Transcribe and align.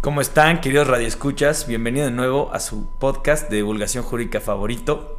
¿Cómo 0.00 0.22
están, 0.22 0.62
queridos 0.62 0.86
radioescuchas? 0.86 1.66
Bienvenido 1.66 2.06
de 2.06 2.10
nuevo 2.10 2.50
a 2.54 2.60
su 2.60 2.86
podcast 2.86 3.50
de 3.50 3.56
divulgación 3.56 4.02
jurídica 4.02 4.40
favorito. 4.40 5.18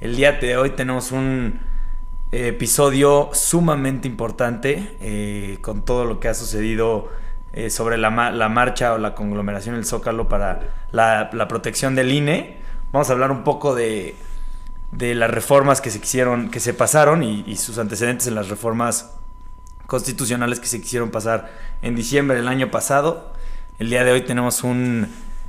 El 0.00 0.16
día 0.16 0.32
de 0.32 0.56
hoy 0.56 0.70
tenemos 0.70 1.12
un 1.12 1.60
eh, 2.32 2.48
episodio 2.48 3.28
sumamente 3.34 4.08
importante 4.08 4.96
eh, 5.02 5.58
con 5.60 5.84
todo 5.84 6.06
lo 6.06 6.18
que 6.18 6.28
ha 6.28 6.34
sucedido 6.34 7.10
eh, 7.52 7.68
sobre 7.68 7.98
la, 7.98 8.08
marcha 8.08 8.94
o 8.94 8.98
la 8.98 9.14
conglomeración 9.14 9.74
del 9.74 9.84
Zócalo 9.84 10.30
para 10.30 10.86
la, 10.92 11.46
protección 11.46 11.94
del 11.94 12.10
INE. 12.10 12.56
Vamos 12.90 13.10
a 13.10 13.12
hablar 13.12 13.32
un 13.32 13.44
poco 13.44 13.74
de, 13.74 14.16
las 14.98 15.30
reformas 15.30 15.82
que 15.82 15.90
se 15.90 16.00
quisieron, 16.00 16.50
que 16.50 16.60
se 16.60 16.72
pasaron 16.72 17.22
y, 17.22 17.44
y 17.46 17.56
sus 17.56 17.76
antecedentes 17.76 18.28
en 18.28 18.36
las 18.36 18.48
reformas 18.48 19.14
constitucionales 19.86 20.58
que 20.58 20.68
se 20.68 20.80
quisieron 20.80 21.10
pasar 21.10 21.52
en 21.82 21.94
diciembre 21.94 22.38
del 22.38 22.48
año 22.48 22.70
pasado. 22.70 23.30
El 23.78 23.88
día 23.88 24.04
de 24.04 24.12
hoy 24.12 24.20
tenemos 24.20 24.64
un 24.64 25.08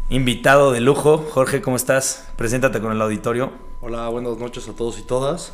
invitado 0.10 0.72
de 0.72 0.80
lujo. 0.80 1.18
Jorge, 1.18 1.62
¿cómo 1.62 1.76
estás? 1.76 2.30
Preséntate 2.38 2.80
con 2.80 2.92
el 2.94 3.02
auditorio. 3.02 3.52
Hola, 3.82 4.08
buenas 4.08 4.38
noches 4.38 4.68
a 4.70 4.74
todos 4.74 4.98
y 4.98 5.02
todas. 5.02 5.52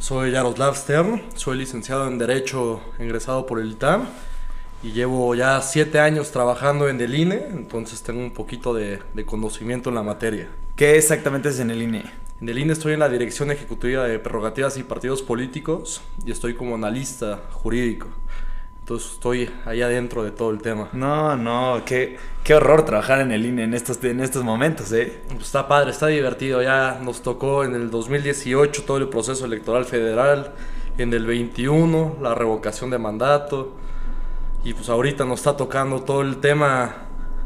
Soy 0.00 0.32
Jaroslav 0.32 0.76
Stern, 0.76 1.22
soy 1.36 1.58
licenciado 1.58 2.08
en 2.08 2.18
Derecho 2.18 2.82
ingresado 2.98 3.46
por 3.46 3.60
el 3.60 3.70
ITAM 3.70 4.08
y 4.82 4.90
llevo 4.90 5.32
ya 5.36 5.62
siete 5.62 6.00
años 6.00 6.32
trabajando 6.32 6.88
en 6.88 7.00
el 7.00 7.14
INE, 7.14 7.46
entonces 7.50 8.02
tengo 8.02 8.20
un 8.20 8.32
poquito 8.32 8.74
de, 8.74 9.00
de 9.14 9.24
conocimiento 9.24 9.90
en 9.90 9.94
la 9.94 10.02
materia. 10.02 10.48
¿Qué 10.74 10.96
exactamente 10.98 11.50
es 11.50 11.60
en 11.60 11.70
el 11.70 11.82
INE? 11.82 12.04
En 12.40 12.48
el 12.48 12.58
INE 12.58 12.72
estoy 12.72 12.94
en 12.94 13.00
la 13.00 13.08
Dirección 13.08 13.52
Ejecutiva 13.52 14.04
de 14.04 14.18
Prerrogativas 14.18 14.76
y 14.76 14.82
Partidos 14.82 15.22
Políticos 15.22 16.02
y 16.26 16.32
estoy 16.32 16.54
como 16.54 16.74
analista 16.74 17.42
jurídico. 17.52 18.08
Entonces 18.82 19.12
estoy 19.12 19.48
ahí 19.64 19.80
adentro 19.80 20.24
de 20.24 20.32
todo 20.32 20.50
el 20.50 20.60
tema. 20.60 20.88
No, 20.92 21.36
no, 21.36 21.82
qué, 21.86 22.16
qué 22.42 22.54
horror 22.54 22.84
trabajar 22.84 23.20
en 23.20 23.30
el 23.30 23.46
INE 23.46 23.62
en 23.62 23.74
estos, 23.74 24.02
en 24.02 24.18
estos 24.18 24.42
momentos, 24.42 24.92
¿eh? 24.92 25.22
Pues 25.28 25.42
está 25.42 25.68
padre, 25.68 25.92
está 25.92 26.08
divertido. 26.08 26.60
Ya 26.62 26.98
nos 27.00 27.22
tocó 27.22 27.62
en 27.62 27.76
el 27.76 27.92
2018 27.92 28.82
todo 28.82 28.96
el 28.96 29.08
proceso 29.08 29.44
electoral 29.44 29.84
federal, 29.84 30.52
en 30.98 31.12
el 31.12 31.26
21 31.26 32.16
la 32.20 32.34
revocación 32.34 32.90
de 32.90 32.98
mandato 32.98 33.76
y 34.64 34.74
pues 34.74 34.88
ahorita 34.88 35.24
nos 35.24 35.40
está 35.40 35.56
tocando 35.56 36.02
todo 36.02 36.22
el 36.22 36.38
tema 36.38 36.94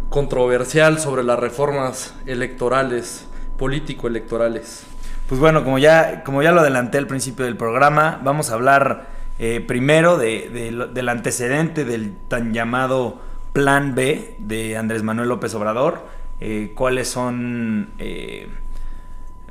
controversial 0.09 0.99
sobre 0.99 1.23
las 1.23 1.39
reformas 1.39 2.15
electorales, 2.25 3.27
político-electorales. 3.59 4.85
Pues 5.29 5.39
bueno, 5.39 5.65
como 5.65 5.79
ya, 5.79 6.25
como 6.25 6.43
ya 6.43 6.53
lo 6.53 6.61
adelanté 6.61 6.99
al 6.99 7.07
principio 7.07 7.45
del 7.45 7.57
programa, 7.57 8.21
vamos 8.23 8.51
a 8.51 8.55
hablar 8.55 9.16
eh, 9.39 9.61
primero, 9.61 10.17
del 10.17 11.09
antecedente 11.09 11.85
del 11.85 12.17
tan 12.29 12.55
llamado 12.55 13.21
Plan 13.53 13.95
B 13.95 14.37
de 14.39 14.77
Andrés 14.77 15.03
Manuel 15.03 15.29
López 15.29 15.55
Obrador, 15.55 16.07
eh, 16.41 16.73
cuáles 16.75 17.09
son, 17.09 17.91
eh, 17.99 18.49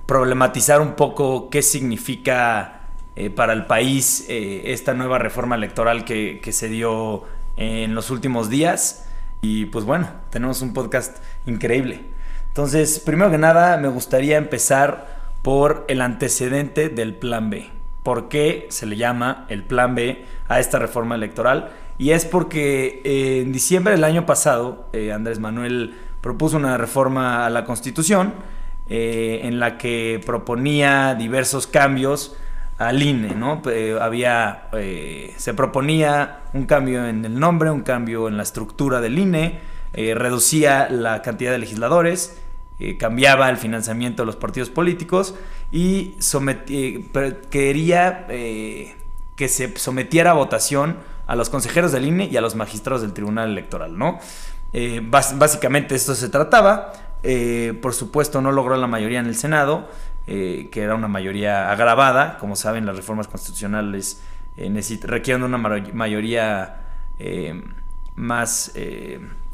problematizar 0.06 0.82
un 0.82 0.94
poco 0.94 1.50
qué 1.50 1.62
significa 1.62 2.72
para 3.34 3.54
el 3.54 3.66
país 3.66 4.26
esta 4.28 4.94
nueva 4.94 5.18
reforma 5.18 5.56
electoral 5.56 6.04
que, 6.04 6.42
que 6.44 6.52
se 6.52 6.68
dio 6.68 7.24
en 7.56 7.96
los 7.96 8.12
últimos 8.12 8.50
días. 8.50 9.08
Y 9.42 9.68
pues 9.68 9.86
bueno, 9.86 10.10
tenemos 10.32 10.62
un 10.62 10.74
podcast 10.74 11.20
increíble. 11.46 12.02
Entonces, 12.50 13.00
primero 13.00 13.32
que 13.32 13.38
nada, 13.38 13.78
me 13.78 13.88
gustaría 13.88 14.38
empezar 14.38 15.32
por 15.44 15.86
el 15.88 16.02
antecedente 16.02 16.90
del 16.90 17.16
Plan 17.16 17.50
B 17.50 17.75
por 18.06 18.30
qué 18.30 18.68
se 18.70 18.86
le 18.86 18.98
llama 18.98 19.48
el 19.50 19.64
Plan 19.64 19.96
B 19.96 20.26
a 20.48 20.60
esta 20.60 20.78
reforma 20.78 21.16
electoral. 21.16 21.72
Y 21.98 22.12
es 22.12 22.24
porque 22.24 23.02
eh, 23.04 23.42
en 23.42 23.52
diciembre 23.52 23.94
del 23.94 24.04
año 24.04 24.28
pasado 24.28 24.88
eh, 24.94 25.12
Andrés 25.12 25.40
Manuel 25.40 25.96
propuso 26.22 26.56
una 26.56 26.78
reforma 26.78 27.48
a 27.48 27.50
la 27.50 27.66
Constitución 27.66 28.36
eh, 28.88 29.40
en 29.44 29.60
la 29.60 29.80
que 29.80 30.22
proponía 30.24 31.16
diversos 31.16 31.66
cambios 31.66 32.38
al 32.78 33.02
INE, 33.02 33.34
¿no? 33.34 33.62
había, 34.02 34.68
se 35.38 35.54
proponía 35.54 36.42
un 36.54 36.66
cambio 36.66 37.08
en 37.08 37.24
el 37.24 37.40
nombre, 37.40 37.72
un 37.72 37.84
cambio 37.84 38.28
en 38.28 38.36
la 38.36 38.44
estructura 38.44 39.00
del 39.00 39.18
INE, 39.18 39.62
reducía 39.94 40.90
la 40.90 41.22
cantidad 41.22 41.54
de 41.54 41.60
legisladores, 41.60 42.38
cambiaba 43.00 43.50
el 43.50 43.56
financiamiento 43.56 44.24
de 44.24 44.26
los 44.26 44.36
partidos 44.36 44.70
políticos 44.70 45.36
y 45.72 46.18
eh, 46.70 47.06
quería 47.50 48.26
eh, 48.30 48.96
que 49.36 49.48
se 49.48 49.76
sometiera 49.78 50.32
a 50.32 50.34
votación 50.34 50.98
a 51.28 51.36
los 51.36 51.50
consejeros 51.50 51.92
del 51.92 52.06
INE 52.06 52.26
y 52.26 52.38
a 52.38 52.42
los 52.42 52.56
magistrados 52.56 53.02
del 53.02 53.14
Tribunal 53.14 53.50
Electoral, 53.50 53.98
¿no? 53.98 54.20
Eh, 54.74 55.02
básicamente 55.04 55.96
esto 55.96 56.16
se 56.16 56.30
trataba. 56.30 56.94
por 57.82 57.94
supuesto, 57.94 58.42
no 58.42 58.52
logró 58.52 58.78
la 58.78 58.88
mayoría 58.88 59.20
en 59.20 59.26
el 59.26 59.36
Senado, 59.36 59.90
que 60.26 60.70
era 60.74 60.94
una 60.96 61.08
mayoría 61.08 61.72
agravada. 61.72 62.38
Como 62.38 62.56
saben, 62.56 62.86
las 62.86 62.96
reformas 62.96 63.28
constitucionales 63.28 64.22
requieren 65.04 65.44
una 65.44 65.58
mayoría 65.58 66.82
más 68.16 68.74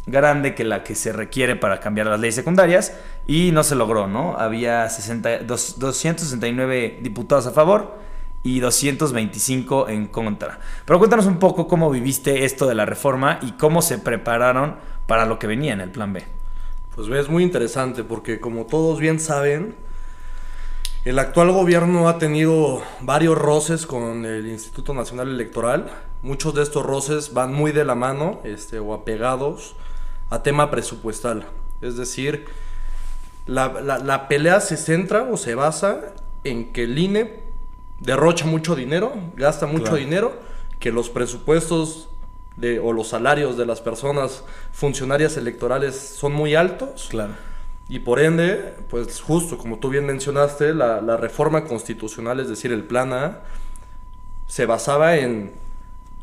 grande 0.05 0.55
que 0.55 0.63
la 0.63 0.83
que 0.83 0.95
se 0.95 1.11
requiere 1.13 1.55
para 1.55 1.79
cambiar 1.79 2.07
las 2.07 2.19
leyes 2.19 2.33
secundarias 2.35 2.93
y 3.27 3.51
no 3.51 3.63
se 3.63 3.75
logró, 3.75 4.07
¿no? 4.07 4.35
Había 4.37 4.87
269 4.87 6.99
diputados 7.01 7.45
a 7.47 7.51
favor 7.51 7.99
y 8.43 8.59
225 8.59 9.89
en 9.89 10.07
contra. 10.07 10.59
Pero 10.85 10.99
cuéntanos 10.99 11.27
un 11.27 11.37
poco 11.37 11.67
cómo 11.67 11.91
viviste 11.91 12.45
esto 12.45 12.67
de 12.67 12.75
la 12.75 12.85
reforma 12.85 13.39
y 13.41 13.51
cómo 13.53 13.81
se 13.81 13.97
prepararon 13.99 14.75
para 15.07 15.25
lo 15.25 15.39
que 15.39 15.47
venía 15.47 15.73
en 15.73 15.81
el 15.81 15.91
plan 15.91 16.13
B. 16.13 16.23
Pues 16.95 17.07
es 17.07 17.29
muy 17.29 17.43
interesante 17.43 18.03
porque 18.03 18.39
como 18.39 18.65
todos 18.65 18.99
bien 18.99 19.19
saben, 19.19 19.75
el 21.05 21.19
actual 21.19 21.51
gobierno 21.51 22.09
ha 22.09 22.17
tenido 22.17 22.81
varios 23.01 23.37
roces 23.37 23.85
con 23.85 24.25
el 24.25 24.47
Instituto 24.47 24.93
Nacional 24.93 25.29
Electoral. 25.29 25.89
Muchos 26.21 26.53
de 26.53 26.63
estos 26.63 26.85
roces 26.85 27.33
van 27.33 27.53
muy 27.53 27.71
de 27.71 27.85
la 27.85 27.95
mano 27.95 28.41
este, 28.43 28.79
o 28.79 28.93
apegados 28.93 29.75
a 30.31 30.41
tema 30.41 30.71
presupuestal. 30.71 31.45
Es 31.81 31.97
decir, 31.97 32.45
la, 33.45 34.27
pelea 34.27 34.59
se 34.61 34.77
centra 34.77 35.23
o 35.23 35.37
se 35.37 35.53
basa 35.53 36.13
en 36.43 36.73
que 36.73 36.85
el 36.85 36.97
INE 36.97 37.43
derrocha 37.99 38.45
mucho 38.45 38.75
dinero, 38.75 39.13
gasta 39.35 39.67
mucho 39.67 39.95
dinero, 39.95 40.33
que 40.79 40.91
los 40.91 41.09
presupuestos 41.09 42.09
de, 42.55 42.79
o 42.79 42.93
los 42.93 43.09
salarios 43.09 43.57
de 43.57 43.65
las 43.65 43.81
personas 43.81 44.43
funcionarias 44.71 45.37
electorales 45.37 45.95
son 45.95 46.33
muy 46.33 46.55
altos. 46.55 47.07
Claro. 47.09 47.33
Y 47.89 47.99
por 47.99 48.21
ende, 48.21 48.73
pues 48.89 49.19
justo 49.19 49.57
como 49.57 49.79
tú 49.79 49.89
bien 49.89 50.05
mencionaste, 50.05 50.73
la, 50.73 51.17
reforma 51.17 51.65
constitucional, 51.65 52.39
es 52.39 52.47
decir, 52.47 52.71
el 52.71 52.85
plan 52.85 53.11
A, 53.11 53.39
se 54.47 54.65
basaba 54.65 55.17
en 55.17 55.51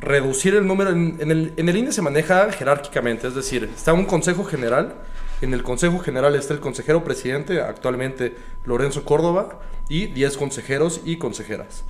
reducir 0.00 0.54
el 0.54 0.66
número. 0.66 0.90
En, 0.90 1.30
el, 1.30 1.52
en 1.56 1.68
el 1.68 1.76
INE 1.76 1.92
se 1.92 2.02
maneja 2.02 2.50
jerárquicamente, 2.52 3.28
es 3.28 3.34
decir, 3.34 3.70
está 3.74 3.92
un 3.92 4.04
consejo 4.04 4.44
general. 4.44 4.94
En 5.40 5.54
el 5.54 5.62
consejo 5.62 5.98
general 6.00 6.34
está 6.34 6.54
el 6.54 6.60
consejero 6.60 7.04
presidente, 7.04 7.60
actualmente 7.60 8.34
Lorenzo 8.64 9.04
Córdoba, 9.04 9.60
y 9.88 10.06
10 10.06 10.36
consejeros 10.36 11.00
y 11.04 11.16
consejeras. 11.16 11.84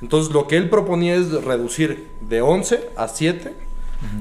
Entonces, 0.00 0.32
lo 0.32 0.46
que 0.46 0.56
él 0.56 0.70
proponía 0.70 1.16
es 1.16 1.32
reducir 1.44 2.08
de 2.20 2.40
11 2.40 2.90
a 2.96 3.08
7. 3.08 3.52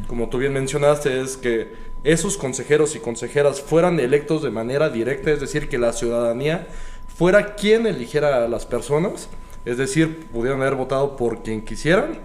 Como 0.08 0.28
tú 0.30 0.40
bien 0.40 0.54
mencionaste, 0.54 1.22
es 1.22 1.38
que 1.38 1.76
esos 2.04 2.38
consejeros 2.38 2.96
y 2.96 3.00
consejeras 3.00 3.62
fueran 3.62 4.00
electos 4.00 4.42
de 4.42 4.50
manera 4.50 4.90
directa, 4.90 5.30
es 5.32 5.40
decir, 5.40 5.70
que 5.70 5.78
la 5.78 5.94
ciudadanía 5.94 6.68
fuera 7.16 7.56
quien 7.56 7.86
eligiera 7.86 8.44
a 8.44 8.48
las 8.48 8.66
personas, 8.66 9.30
es 9.66 9.78
decir, 9.78 10.26
pudieran 10.32 10.62
haber 10.62 10.76
votado 10.76 11.16
por 11.16 11.44
quien 11.44 11.64
quisieran 11.64 12.20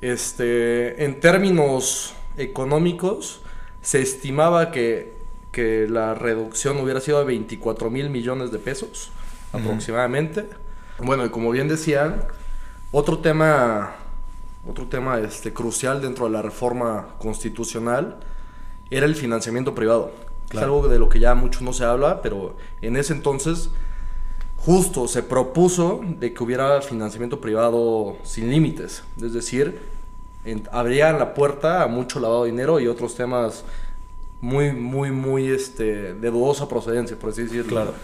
este, 0.00 1.04
en 1.04 1.20
términos 1.20 2.14
económicos, 2.36 3.40
se 3.82 4.00
estimaba 4.00 4.70
que, 4.70 5.14
la 5.88 6.12
reducción 6.12 6.78
hubiera 6.80 7.00
sido 7.00 7.18
de 7.18 7.24
24 7.24 7.88
mil 7.88 8.10
millones 8.10 8.50
de 8.50 8.58
pesos 8.58 9.10
aproximadamente. 9.54 10.50
Bueno, 10.98 11.24
y 11.24 11.30
como 11.30 11.50
bien 11.50 11.66
decían, 11.66 12.24
otro 12.92 13.20
tema, 13.20 13.92
otro 14.68 14.84
tema 14.86 15.18
este, 15.18 15.54
crucial 15.54 16.02
dentro 16.02 16.26
de 16.26 16.32
la 16.32 16.42
reforma 16.42 17.08
constitucional 17.18 18.18
era 18.90 19.06
el 19.06 19.14
financiamiento 19.14 19.74
privado. 19.74 20.12
Es 20.50 20.58
algo 20.58 20.88
de 20.88 20.98
lo 20.98 21.08
que 21.08 21.20
ya 21.20 21.34
mucho 21.34 21.64
no 21.64 21.72
se 21.72 21.86
habla, 21.86 22.20
pero 22.20 22.54
en 22.82 22.96
ese 22.96 23.14
entonces 23.14 23.70
justo 24.58 25.08
se 25.08 25.22
propuso 25.22 26.00
de 26.04 26.32
que 26.32 26.42
hubiera 26.42 26.80
financiamiento 26.82 27.40
privado 27.40 28.16
sin 28.22 28.50
límites. 28.50 29.04
Es 29.22 29.32
decir, 29.32 29.80
abrían 30.72 31.18
la 31.18 31.34
puerta 31.34 31.82
a 31.82 31.86
mucho 31.86 32.20
lavado 32.20 32.44
de 32.44 32.50
dinero 32.50 32.80
y 32.80 32.86
otros 32.86 33.14
temas 33.14 33.64
muy, 34.40 34.72
muy, 34.72 35.10
muy 35.10 35.48
este, 35.48 36.14
de 36.14 36.30
dudosa 36.30 36.68
procedencia, 36.68 37.18
por 37.18 37.30
así 37.30 37.42
decirlo. 37.42 37.70
Claro. 37.70 37.94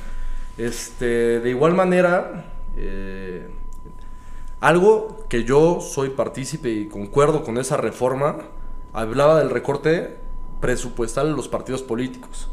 Este, 0.59 1.41
de 1.41 1.51
igual 1.51 1.75
manera, 1.75 2.53
eh, 2.77 3.49
algo 4.61 5.25
que 5.29 5.45
yo 5.45 5.81
soy 5.81 6.11
partícipe 6.11 6.71
y 6.71 6.87
concuerdo 6.87 7.43
con 7.43 7.59
esa 7.59 7.77
reforma, 7.77 8.39
hablaba 8.93 9.39
del 9.39 9.51
recorte 9.51 10.17
presupuestal 10.61 11.31
de 11.31 11.37
los 11.37 11.49
partidos 11.49 11.83
políticos. 11.83 12.49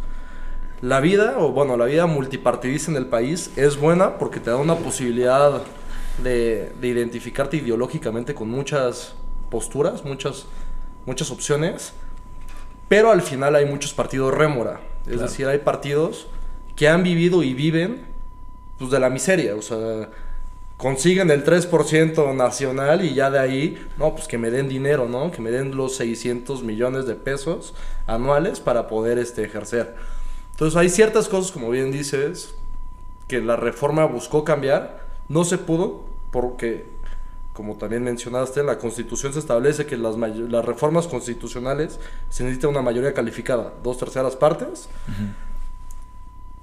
La 0.81 0.99
vida, 1.01 1.35
o 1.39 1.51
bueno, 1.51 1.75
la 1.77 1.85
vida 1.85 2.05
multipartidista 2.05 2.91
en 2.91 2.97
el 2.97 3.07
país 3.07 3.51
es 3.57 3.77
buena 3.77 4.17
porque 4.17 4.39
te 4.39 4.49
da 4.49 4.55
una 4.57 4.75
posibilidad 4.75 5.61
de, 6.23 6.71
de 6.79 6.87
identificarte 6.87 7.57
ideológicamente 7.57 8.33
con 8.33 8.49
muchas 8.49 9.13
posturas, 9.49 10.05
muchas, 10.05 10.45
muchas 11.05 11.31
opciones, 11.31 11.93
pero 12.87 13.11
al 13.11 13.21
final 13.21 13.55
hay 13.55 13.65
muchos 13.65 13.93
partidos 13.93 14.33
rémora. 14.33 14.79
Es 15.01 15.13
Claro. 15.13 15.21
decir, 15.23 15.47
hay 15.47 15.59
partidos 15.59 16.27
que 16.75 16.87
han 16.87 17.03
vivido 17.03 17.43
y 17.43 17.53
viven 17.53 18.01
pues, 18.77 18.89
de 18.91 18.99
la 18.99 19.09
miseria. 19.09 19.55
O 19.55 19.61
sea, 19.61 20.09
consiguen 20.77 21.29
el 21.29 21.43
3% 21.43 22.33
nacional 22.35 23.03
y 23.03 23.13
ya 23.13 23.29
de 23.29 23.39
ahí, 23.39 23.85
no, 23.97 24.13
pues 24.15 24.27
que 24.27 24.37
me 24.37 24.49
den 24.49 24.69
dinero, 24.69 25.07
¿no? 25.09 25.31
Que 25.31 25.41
me 25.41 25.51
den 25.51 25.75
los 25.75 25.95
600 25.97 26.63
millones 26.63 27.05
de 27.05 27.15
pesos 27.15 27.73
anuales 28.07 28.59
para 28.61 28.87
poder 28.87 29.17
este, 29.19 29.43
ejercer. 29.43 29.95
Entonces 30.59 30.75
hay 30.75 30.89
ciertas 30.89 31.29
cosas, 31.29 31.53
como 31.53 31.69
bien 31.69 31.89
dices, 31.89 32.53
que 33.29 33.39
la 33.39 33.55
reforma 33.55 34.03
buscó 34.03 34.43
cambiar. 34.43 35.07
No 35.29 35.45
se 35.45 35.57
pudo 35.57 36.03
porque, 36.31 36.85
como 37.53 37.77
también 37.77 38.03
mencionaste, 38.03 38.59
en 38.59 38.65
la 38.65 38.77
Constitución 38.77 39.31
se 39.31 39.39
establece 39.39 39.85
que 39.85 39.95
las 39.95 40.65
reformas 40.65 41.07
constitucionales 41.07 42.01
se 42.27 42.43
necesita 42.43 42.67
una 42.67 42.81
mayoría 42.81 43.13
calificada, 43.13 43.73
dos 43.81 43.99
terceras 43.99 44.35
partes. 44.35 44.89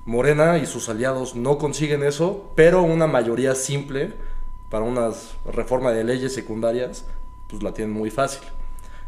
Morena 0.04 0.58
y 0.58 0.66
sus 0.66 0.90
aliados 0.90 1.34
no 1.34 1.56
consiguen 1.56 2.02
eso, 2.02 2.50
pero 2.54 2.82
una 2.82 3.06
mayoría 3.06 3.54
simple 3.54 4.12
para 4.68 4.84
una 4.84 5.08
reforma 5.50 5.92
de 5.92 6.04
leyes 6.04 6.34
secundarias, 6.34 7.06
pues 7.48 7.62
la 7.62 7.72
tienen 7.72 7.94
muy 7.94 8.10
fácil. 8.10 8.42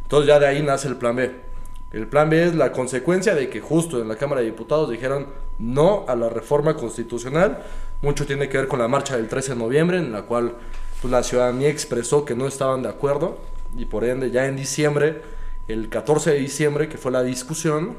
Entonces 0.05 0.29
ya 0.29 0.38
de 0.38 0.46
ahí 0.46 0.62
nace 0.62 0.88
el 0.88 0.96
plan 0.96 1.14
B. 1.14 1.46
El 1.90 2.06
plan 2.06 2.29
B 2.29 2.49
es 2.49 2.55
la 2.55 2.73
consecuencia 2.73 3.35
de 3.35 3.49
que 3.49 3.61
justo 3.61 4.00
en 4.00 4.08
la 4.08 4.17
Cámara 4.17 4.40
de 4.40 4.46
Diputados 4.46 4.90
dijeron 4.90 5.29
no 5.58 6.05
a 6.06 6.14
la 6.14 6.29
reforma 6.29 6.76
constitucional. 6.76 7.64
Mucho 8.02 8.26
tiene 8.26 8.49
que 8.49 8.58
ver 8.58 8.69
con 8.69 8.79
la 8.79 8.88
marcha 8.88 9.17
del 9.17 9.29
13 9.29 9.55
de 9.55 9.58
noviembre, 9.58 9.99
en 9.99 10.12
la 10.12 10.23
cual 10.23 10.55
pues, 11.00 11.11
la 11.11 11.23
ciudadanía 11.23 11.70
expresó 11.70 12.25
que 12.25 12.35
no 12.35 12.46
estaban 12.46 12.82
de 12.82 12.90
acuerdo 12.90 13.38
y 13.76 13.87
por 13.87 14.05
ende 14.05 14.31
ya 14.31 14.46
en 14.46 14.56
diciembre, 14.56 15.23
el 15.67 15.88
14 15.88 16.32
de 16.32 16.38
diciembre, 16.38 16.88
que 16.88 16.99
fue 16.99 17.12
la 17.12 17.23
discusión, 17.23 17.96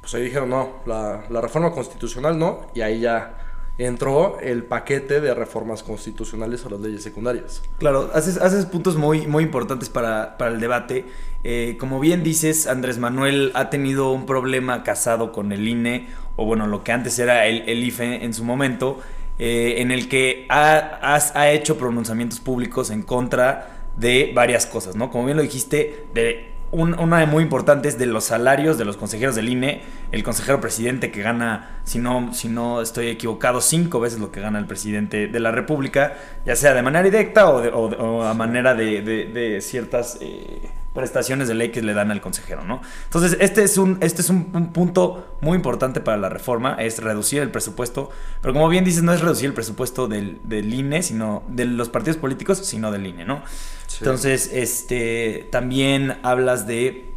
pues 0.00 0.14
ahí 0.14 0.22
dijeron 0.22 0.50
no, 0.50 0.80
la, 0.86 1.24
la 1.30 1.40
reforma 1.40 1.72
constitucional 1.72 2.38
no, 2.38 2.66
y 2.74 2.80
ahí 2.80 3.00
ya 3.00 3.47
entró 3.78 4.38
el 4.40 4.64
paquete 4.64 5.20
de 5.20 5.34
reformas 5.34 5.82
constitucionales 5.82 6.64
a 6.66 6.70
las 6.70 6.80
leyes 6.80 7.02
secundarias. 7.02 7.62
Claro, 7.78 8.10
haces, 8.12 8.66
puntos 8.66 8.96
muy, 8.96 9.26
muy 9.26 9.44
importantes 9.44 9.88
para, 9.88 10.36
para 10.36 10.50
el 10.50 10.60
debate. 10.60 11.06
Eh, 11.44 11.76
como 11.78 12.00
bien 12.00 12.24
dices, 12.24 12.66
Andrés 12.66 12.98
Manuel 12.98 13.52
ha 13.54 13.70
tenido 13.70 14.12
un 14.12 14.26
problema 14.26 14.82
casado 14.82 15.30
con 15.32 15.52
el 15.52 15.66
INE, 15.68 16.08
o 16.36 16.44
bueno, 16.44 16.66
lo 16.66 16.82
que 16.82 16.92
antes 16.92 17.18
era 17.18 17.46
el, 17.46 17.82
IFE 17.84 18.24
en 18.24 18.34
su 18.34 18.42
momento, 18.44 18.98
eh, 19.38 19.76
en 19.78 19.92
el 19.92 20.08
que 20.08 20.46
ha, 20.48 21.14
has- 21.14 21.34
ha 21.36 21.50
hecho 21.52 21.78
pronunciamientos 21.78 22.40
públicos 22.40 22.90
en 22.90 23.02
contra 23.02 23.76
de 23.96 24.32
varias 24.34 24.66
cosas, 24.66 24.96
¿no? 24.96 25.10
Como 25.10 25.24
bien 25.26 25.36
lo 25.36 25.42
dijiste, 25.42 26.06
de 26.14 26.47
un- 26.70 26.98
una 26.98 27.18
de 27.18 27.26
muy 27.26 27.42
importante 27.42 27.88
es 27.88 27.98
de 27.98 28.06
los 28.06 28.24
salarios 28.24 28.76
de 28.78 28.84
los 28.84 28.96
consejeros 28.96 29.34
del 29.34 29.48
INE, 29.48 29.82
el 30.12 30.22
consejero 30.22 30.60
presidente 30.60 31.10
que 31.10 31.22
gana, 31.22 31.80
si 31.84 31.98
no, 31.98 32.32
si 32.34 32.48
no 32.48 32.82
estoy 32.82 33.08
equivocado, 33.08 33.60
cinco 33.60 34.00
veces 34.00 34.18
lo 34.20 34.30
que 34.30 34.40
gana 34.40 34.58
el 34.58 34.66
presidente 34.66 35.28
de 35.28 35.40
la 35.40 35.50
República, 35.50 36.14
ya 36.44 36.56
sea 36.56 36.74
de 36.74 36.82
manera 36.82 37.02
directa 37.04 37.48
o, 37.50 37.60
de- 37.60 37.68
o 37.70 37.80
o 37.88 38.22
a 38.22 38.34
manera 38.34 38.74
de, 38.74 39.02
de- 39.02 39.24
de 39.26 39.60
ciertas 39.60 40.18
eh, 40.20 40.70
prestaciones 40.98 41.46
de 41.46 41.54
ley 41.54 41.70
que 41.70 41.80
le 41.80 41.94
dan 41.94 42.10
al 42.10 42.20
consejero, 42.20 42.64
¿no? 42.64 42.82
Entonces, 43.04 43.38
este 43.40 43.62
es 43.62 43.78
un, 43.78 43.98
este 44.00 44.20
es 44.20 44.30
un, 44.30 44.50
un 44.52 44.72
punto 44.72 45.38
muy 45.40 45.56
importante 45.56 46.00
para 46.00 46.16
la 46.16 46.28
reforma, 46.28 46.74
es 46.74 47.00
reducir 47.00 47.40
el 47.40 47.50
presupuesto, 47.50 48.10
pero 48.42 48.52
como 48.52 48.68
bien 48.68 48.84
dices, 48.84 49.04
no 49.04 49.12
es 49.12 49.20
reducir 49.20 49.46
el 49.46 49.54
presupuesto 49.54 50.08
del, 50.08 50.40
del 50.42 50.74
INE, 50.74 51.02
sino 51.02 51.44
de 51.48 51.66
los 51.66 51.88
partidos 51.88 52.16
políticos, 52.16 52.58
sino 52.58 52.90
del 52.90 53.06
INE, 53.06 53.24
¿no? 53.24 53.42
Sí. 53.86 53.98
Entonces, 54.00 54.50
este, 54.52 55.48
también 55.52 56.18
hablas 56.24 56.66
de 56.66 57.14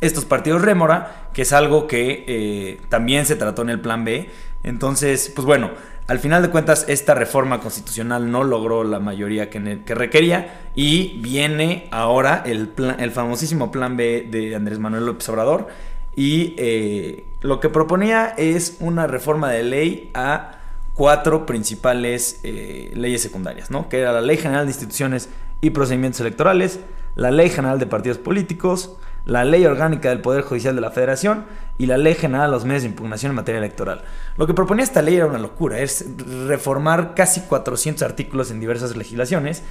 estos 0.00 0.24
partidos 0.24 0.62
rémora, 0.62 1.28
que 1.32 1.42
es 1.42 1.52
algo 1.52 1.86
que 1.86 2.24
eh, 2.26 2.80
también 2.88 3.24
se 3.24 3.36
trató 3.36 3.62
en 3.62 3.70
el 3.70 3.80
plan 3.80 4.04
B. 4.04 4.30
Entonces, 4.64 5.30
pues 5.34 5.46
bueno, 5.46 5.70
al 6.08 6.18
final 6.18 6.42
de 6.42 6.50
cuentas, 6.50 6.84
esta 6.88 7.14
reforma 7.14 7.60
constitucional 7.60 8.30
no 8.30 8.44
logró 8.44 8.84
la 8.84 8.98
mayoría 9.00 9.48
que, 9.50 9.82
que 9.84 9.94
requería 9.94 10.60
y 10.74 11.18
viene 11.20 11.88
ahora 11.90 12.42
el, 12.44 12.68
plan- 12.68 13.00
el 13.00 13.10
famosísimo 13.12 13.70
plan 13.70 13.96
B 13.96 14.26
de 14.30 14.54
Andrés 14.54 14.78
Manuel 14.78 15.06
López 15.06 15.28
Obrador. 15.28 15.68
Y 16.14 16.54
eh, 16.58 17.24
lo 17.40 17.60
que 17.60 17.70
proponía 17.70 18.34
es 18.36 18.76
una 18.80 19.06
reforma 19.06 19.50
de 19.50 19.62
ley 19.62 20.10
a 20.12 20.58
cuatro 20.94 21.46
principales 21.46 22.40
eh, 22.42 22.90
leyes 22.94 23.22
secundarias, 23.22 23.70
¿no? 23.70 23.88
Que 23.88 24.00
era 24.00 24.12
la 24.12 24.20
Ley 24.20 24.36
General 24.36 24.66
de 24.66 24.72
Instituciones 24.72 25.30
y 25.62 25.70
Procedimientos 25.70 26.20
Electorales, 26.20 26.80
la 27.14 27.30
Ley 27.30 27.48
General 27.48 27.78
de 27.78 27.86
Partidos 27.86 28.18
Políticos, 28.18 28.96
la 29.24 29.44
Ley 29.44 29.64
Orgánica 29.66 30.08
del 30.08 30.20
Poder 30.20 30.42
Judicial 30.42 30.74
de 30.74 30.80
la 30.80 30.90
Federación 30.90 31.44
y 31.78 31.86
la 31.86 31.96
Ley 31.96 32.14
General 32.14 32.46
de 32.50 32.52
los 32.56 32.64
Medios 32.64 32.82
de 32.82 32.88
Impugnación 32.88 33.30
en 33.30 33.36
materia 33.36 33.58
electoral. 33.58 34.02
Lo 34.36 34.46
que 34.46 34.54
proponía 34.54 34.84
esta 34.84 35.02
ley 35.02 35.16
era 35.16 35.26
una 35.26 35.38
locura, 35.38 35.78
es 35.80 36.04
reformar 36.46 37.14
casi 37.14 37.40
400 37.42 38.02
artículos 38.02 38.50
en 38.50 38.60
diversas 38.60 38.96
legislaciones 38.96 39.62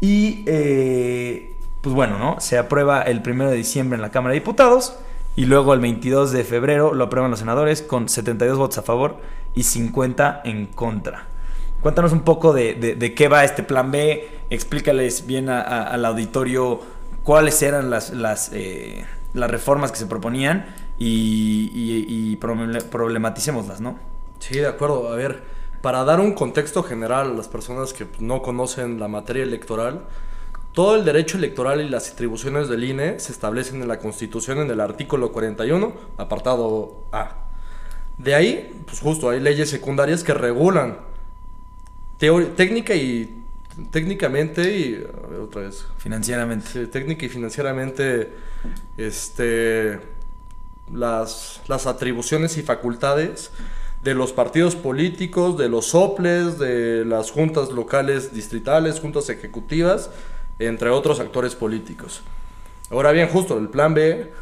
y, 0.00 0.42
eh, 0.46 1.54
pues 1.80 1.94
bueno, 1.94 2.18
¿no? 2.18 2.40
Se 2.40 2.58
aprueba 2.58 3.02
el 3.02 3.22
1 3.24 3.48
de 3.50 3.56
diciembre 3.56 3.96
en 3.96 4.02
la 4.02 4.10
Cámara 4.10 4.32
de 4.34 4.40
Diputados 4.40 4.96
y 5.36 5.44
luego 5.46 5.72
el 5.74 5.80
22 5.80 6.32
de 6.32 6.44
febrero 6.44 6.94
lo 6.94 7.04
aprueban 7.04 7.30
los 7.30 7.40
senadores 7.40 7.82
con 7.82 8.08
72 8.08 8.58
votos 8.58 8.78
a 8.78 8.82
favor 8.82 9.18
y 9.54 9.62
50 9.62 10.42
en 10.44 10.66
contra. 10.66 11.26
Cuéntanos 11.80 12.12
un 12.12 12.20
poco 12.22 12.52
de, 12.52 12.74
de- 12.98 13.14
qué 13.14 13.28
va 13.28 13.44
este 13.44 13.62
plan 13.62 13.90
B, 13.92 14.28
explícales 14.50 15.26
bien 15.26 15.48
a- 15.48 15.60
al 15.62 16.04
auditorio 16.04 16.80
cuáles 17.26 17.60
eran 17.62 17.90
las, 17.90 18.10
las, 18.10 18.50
eh, 18.54 19.04
las 19.34 19.50
reformas 19.50 19.90
que 19.92 19.98
se 19.98 20.06
proponían 20.06 20.64
y, 20.96 21.70
y- 21.74 22.06
y 22.32 22.36
problem- 22.38 22.82
problematicémoslas, 22.84 23.80
¿no? 23.80 23.98
Sí, 24.38 24.54
de 24.58 24.68
acuerdo. 24.68 25.12
A 25.12 25.16
ver, 25.16 25.42
para 25.82 26.04
dar 26.04 26.20
un 26.20 26.32
contexto 26.32 26.82
general 26.84 27.32
a 27.32 27.34
las 27.34 27.48
personas 27.48 27.92
que 27.92 28.06
no 28.20 28.40
conocen 28.42 29.00
la 29.00 29.08
materia 29.08 29.42
electoral, 29.42 30.04
todo 30.72 30.94
el 30.94 31.04
derecho 31.04 31.36
electoral 31.38 31.80
y 31.80 31.88
las 31.88 32.12
atribuciones 32.12 32.68
del 32.68 32.84
INE 32.84 33.18
se 33.18 33.32
establecen 33.32 33.82
en 33.82 33.88
la 33.88 33.98
Constitución 33.98 34.58
en 34.58 34.70
el 34.70 34.80
artículo 34.80 35.32
41, 35.32 35.92
apartado 36.18 37.02
A. 37.12 37.32
De 38.18 38.34
ahí, 38.34 38.82
pues 38.86 39.00
justo 39.00 39.30
hay 39.30 39.40
leyes 39.40 39.68
secundarias 39.68 40.22
que 40.22 40.32
regulan 40.32 40.98
técnica 42.18 42.94
y 42.94 43.42
técnicamente 43.90 44.78
y 44.78 44.94
a 44.94 45.26
ver, 45.28 45.40
otra 45.40 45.62
vez 45.62 45.86
Financieramente. 45.98 46.68
Sí, 46.72 46.86
técnica 46.86 47.26
y 47.26 47.28
financieramente 47.28 48.32
este, 48.96 50.00
las, 50.92 51.60
las 51.68 51.86
atribuciones 51.86 52.56
y 52.56 52.62
facultades 52.62 53.50
de 54.02 54.14
los 54.14 54.32
partidos 54.32 54.76
políticos, 54.76 55.58
de 55.58 55.68
los 55.68 55.86
soples, 55.86 56.58
de 56.58 57.04
las 57.04 57.30
juntas 57.30 57.70
locales 57.70 58.32
distritales, 58.32 59.00
juntas 59.00 59.28
ejecutivas, 59.28 60.10
entre 60.58 60.90
otros 60.90 61.18
actores 61.20 61.54
políticos. 61.54 62.22
Ahora 62.90 63.10
bien, 63.10 63.28
justo 63.28 63.58
el 63.58 63.68
plan 63.68 63.94
B 63.94 64.32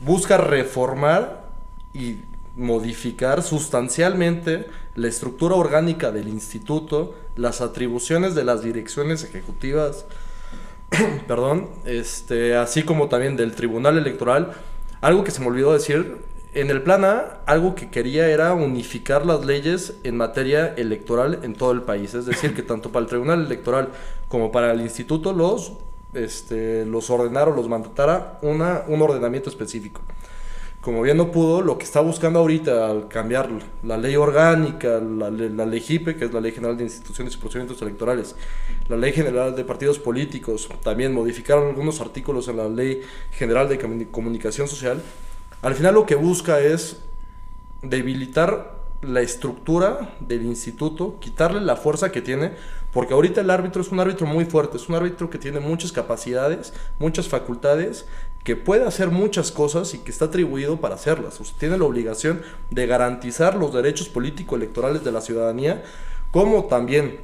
busca 0.00 0.36
reformar 0.36 1.46
y 1.94 2.18
modificar 2.56 3.42
sustancialmente 3.42 4.66
la 4.94 5.08
estructura 5.08 5.54
orgánica 5.54 6.10
del 6.10 6.28
instituto, 6.28 7.14
las 7.36 7.60
atribuciones 7.60 8.34
de 8.34 8.44
las 8.44 8.62
direcciones 8.62 9.22
ejecutivas, 9.24 10.06
perdón, 11.28 11.68
este, 11.84 12.56
así 12.56 12.82
como 12.82 13.08
también 13.08 13.36
del 13.36 13.54
Tribunal 13.54 13.98
Electoral. 13.98 14.52
Algo 15.02 15.22
que 15.22 15.30
se 15.30 15.40
me 15.40 15.48
olvidó 15.48 15.74
decir, 15.74 16.16
en 16.54 16.70
el 16.70 16.82
plan 16.82 17.04
A, 17.04 17.40
algo 17.44 17.74
que 17.74 17.90
quería 17.90 18.28
era 18.28 18.54
unificar 18.54 19.26
las 19.26 19.44
leyes 19.44 19.98
en 20.04 20.16
materia 20.16 20.72
electoral 20.74 21.40
en 21.42 21.54
todo 21.54 21.72
el 21.72 21.82
país. 21.82 22.14
Es 22.14 22.24
decir, 22.24 22.54
que 22.54 22.62
tanto 22.62 22.90
para 22.90 23.02
el 23.02 23.08
Tribunal 23.10 23.44
Electoral 23.44 23.90
como 24.28 24.50
para 24.50 24.72
el 24.72 24.80
instituto 24.80 25.34
los, 25.34 25.74
este, 26.14 26.86
los 26.86 27.10
ordenara 27.10 27.50
o 27.50 27.54
los 27.54 27.68
mandatara 27.68 28.38
una, 28.40 28.84
un 28.88 29.02
ordenamiento 29.02 29.50
específico. 29.50 30.00
Como 30.86 31.02
bien 31.02 31.16
no 31.16 31.32
pudo, 31.32 31.62
lo 31.62 31.78
que 31.78 31.84
está 31.84 31.98
buscando 31.98 32.38
ahorita 32.38 32.88
al 32.88 33.08
cambiar 33.08 33.48
la 33.82 33.96
ley 33.96 34.14
orgánica, 34.14 35.00
la, 35.00 35.30
le- 35.30 35.50
la 35.50 35.66
ley 35.66 35.80
JIPE, 35.80 36.14
que 36.14 36.26
es 36.26 36.32
la 36.32 36.40
Ley 36.40 36.52
General 36.52 36.76
de 36.76 36.84
Instituciones 36.84 37.34
y 37.34 37.38
Procedimientos 37.38 37.82
Electorales, 37.82 38.36
la 38.86 38.96
Ley 38.96 39.10
General 39.12 39.56
de 39.56 39.64
Partidos 39.64 39.98
Políticos, 39.98 40.68
también 40.84 41.12
modificaron 41.12 41.66
algunos 41.70 42.00
artículos 42.00 42.46
en 42.46 42.58
la 42.58 42.68
Ley 42.68 43.00
General 43.32 43.68
de 43.68 43.80
Comuni- 43.80 44.08
Comunicación 44.12 44.68
Social, 44.68 45.02
al 45.60 45.74
final 45.74 45.94
lo 45.94 46.06
que 46.06 46.14
busca 46.14 46.60
es 46.60 46.98
debilitar 47.82 48.76
la 49.02 49.22
estructura 49.22 50.14
del 50.20 50.44
instituto, 50.46 51.18
quitarle 51.20 51.60
la 51.62 51.74
fuerza 51.74 52.12
que 52.12 52.22
tiene, 52.22 52.52
porque 52.92 53.12
ahorita 53.12 53.40
el 53.42 53.50
árbitro 53.50 53.82
es 53.82 53.90
un 53.92 54.00
árbitro 54.00 54.26
muy 54.26 54.44
fuerte, 54.46 54.78
es 54.78 54.88
un 54.88 54.94
árbitro 54.94 55.28
que 55.30 55.36
tiene 55.38 55.60
muchas 55.60 55.92
capacidades, 55.92 56.72
muchas 56.98 57.28
facultades, 57.28 58.06
que 58.46 58.54
puede 58.54 58.86
hacer 58.86 59.10
muchas 59.10 59.50
cosas 59.50 59.92
y 59.92 59.98
que 59.98 60.12
está 60.12 60.26
atribuido 60.26 60.76
para 60.76 60.94
hacerlas. 60.94 61.34
Sea, 61.34 61.46
tiene 61.58 61.78
la 61.78 61.84
obligación 61.84 62.42
de 62.70 62.86
garantizar 62.86 63.56
los 63.56 63.74
derechos 63.74 64.08
político-electorales 64.08 65.02
de 65.02 65.10
la 65.10 65.20
ciudadanía, 65.20 65.82
como 66.30 66.66
también 66.66 67.18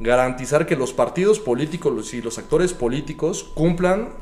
garantizar 0.00 0.66
que 0.66 0.74
los 0.74 0.92
partidos 0.92 1.38
políticos 1.38 2.12
y 2.12 2.22
los 2.22 2.38
actores 2.38 2.72
políticos 2.72 3.48
cumplan 3.54 4.14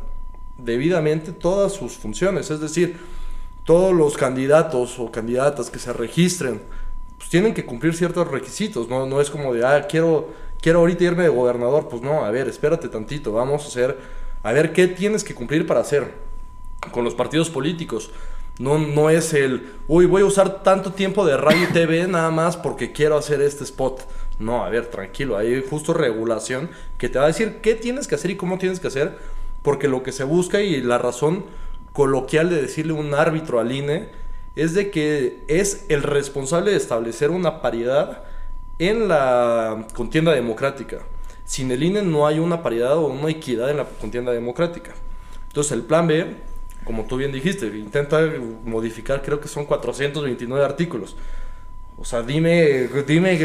debidamente 0.58 1.32
todas 1.32 1.72
sus 1.72 1.94
funciones. 1.94 2.50
Es 2.50 2.60
decir, 2.60 2.98
todos 3.64 3.94
los 3.94 4.18
candidatos 4.18 4.98
o 4.98 5.10
candidatas 5.10 5.70
que 5.70 5.78
se 5.78 5.94
registren 5.94 6.60
pues 7.16 7.30
tienen 7.30 7.54
que 7.54 7.64
cumplir 7.64 7.94
ciertos 7.94 8.28
requisitos. 8.28 8.90
No, 8.90 9.06
no 9.06 9.22
es 9.22 9.30
como 9.30 9.54
de, 9.54 9.64
ah, 9.64 9.86
quiero, 9.88 10.28
quiero 10.60 10.80
ahorita 10.80 11.02
irme 11.04 11.22
de 11.22 11.30
gobernador. 11.30 11.88
Pues 11.88 12.02
no, 12.02 12.26
a 12.26 12.30
ver, 12.30 12.46
espérate 12.46 12.90
tantito, 12.90 13.32
vamos 13.32 13.64
a 13.64 13.68
hacer, 13.68 13.98
a 14.42 14.52
ver 14.52 14.74
qué 14.74 14.86
tienes 14.86 15.24
que 15.24 15.34
cumplir 15.34 15.66
para 15.66 15.80
hacer 15.80 16.30
con 16.90 17.04
los 17.04 17.14
partidos 17.14 17.50
políticos. 17.50 18.10
No, 18.58 18.78
no 18.78 19.08
es 19.08 19.32
el, 19.32 19.72
uy, 19.88 20.06
voy 20.06 20.22
a 20.22 20.26
usar 20.26 20.62
tanto 20.62 20.92
tiempo 20.92 21.24
de 21.24 21.36
radio 21.36 21.64
y 21.64 21.72
TV 21.72 22.06
nada 22.06 22.30
más 22.30 22.56
porque 22.56 22.92
quiero 22.92 23.16
hacer 23.16 23.40
este 23.40 23.64
spot. 23.64 24.06
No, 24.38 24.64
a 24.64 24.68
ver, 24.68 24.86
tranquilo, 24.86 25.36
hay 25.36 25.64
justo 25.68 25.94
regulación 25.94 26.70
que 26.98 27.08
te 27.08 27.18
va 27.18 27.24
a 27.24 27.28
decir 27.28 27.60
qué 27.62 27.74
tienes 27.74 28.06
que 28.08 28.16
hacer 28.16 28.30
y 28.30 28.36
cómo 28.36 28.58
tienes 28.58 28.80
que 28.80 28.88
hacer, 28.88 29.16
porque 29.62 29.88
lo 29.88 30.02
que 30.02 30.12
se 30.12 30.24
busca 30.24 30.60
y 30.60 30.82
la 30.82 30.98
razón 30.98 31.46
coloquial 31.92 32.50
de 32.50 32.60
decirle 32.60 32.92
un 32.92 33.14
árbitro 33.14 33.60
al 33.60 33.72
INE 33.72 34.08
es 34.56 34.74
de 34.74 34.90
que 34.90 35.44
es 35.48 35.86
el 35.88 36.02
responsable 36.02 36.72
de 36.72 36.76
establecer 36.76 37.30
una 37.30 37.62
paridad 37.62 38.24
en 38.78 39.08
la 39.08 39.86
contienda 39.94 40.32
democrática. 40.32 40.98
Sin 41.44 41.70
el 41.70 41.82
INE 41.82 42.02
no 42.02 42.26
hay 42.26 42.38
una 42.38 42.62
paridad 42.62 42.96
o 42.96 43.06
una 43.06 43.30
equidad 43.30 43.70
en 43.70 43.78
la 43.78 43.84
contienda 43.84 44.32
democrática. 44.32 44.92
Entonces 45.48 45.72
el 45.72 45.82
plan 45.82 46.06
B 46.06 46.36
como 46.84 47.04
tú 47.04 47.16
bien 47.16 47.32
dijiste, 47.32 47.66
intenta 47.66 48.20
modificar, 48.64 49.22
creo 49.22 49.40
que 49.40 49.48
son 49.48 49.64
429 49.64 50.64
artículos. 50.64 51.16
O 51.98 52.04
sea, 52.04 52.22
dime, 52.22 52.88
dime 53.06 53.38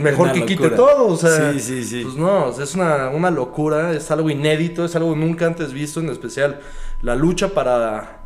mejor 0.00 0.32
que 0.34 0.44
quite 0.44 0.70
todo. 0.70 1.06
O 1.06 1.16
sea, 1.16 1.52
sí, 1.52 1.60
sí, 1.60 1.84
sí. 1.84 2.02
Pues 2.02 2.16
no, 2.16 2.50
es 2.50 2.74
una, 2.74 3.08
una 3.08 3.30
locura, 3.30 3.92
es 3.92 4.10
algo 4.10 4.28
inédito, 4.28 4.84
es 4.84 4.94
algo 4.96 5.14
nunca 5.16 5.46
antes 5.46 5.72
visto, 5.72 6.00
en 6.00 6.10
especial 6.10 6.60
la 7.00 7.14
lucha 7.14 7.48
para... 7.54 8.20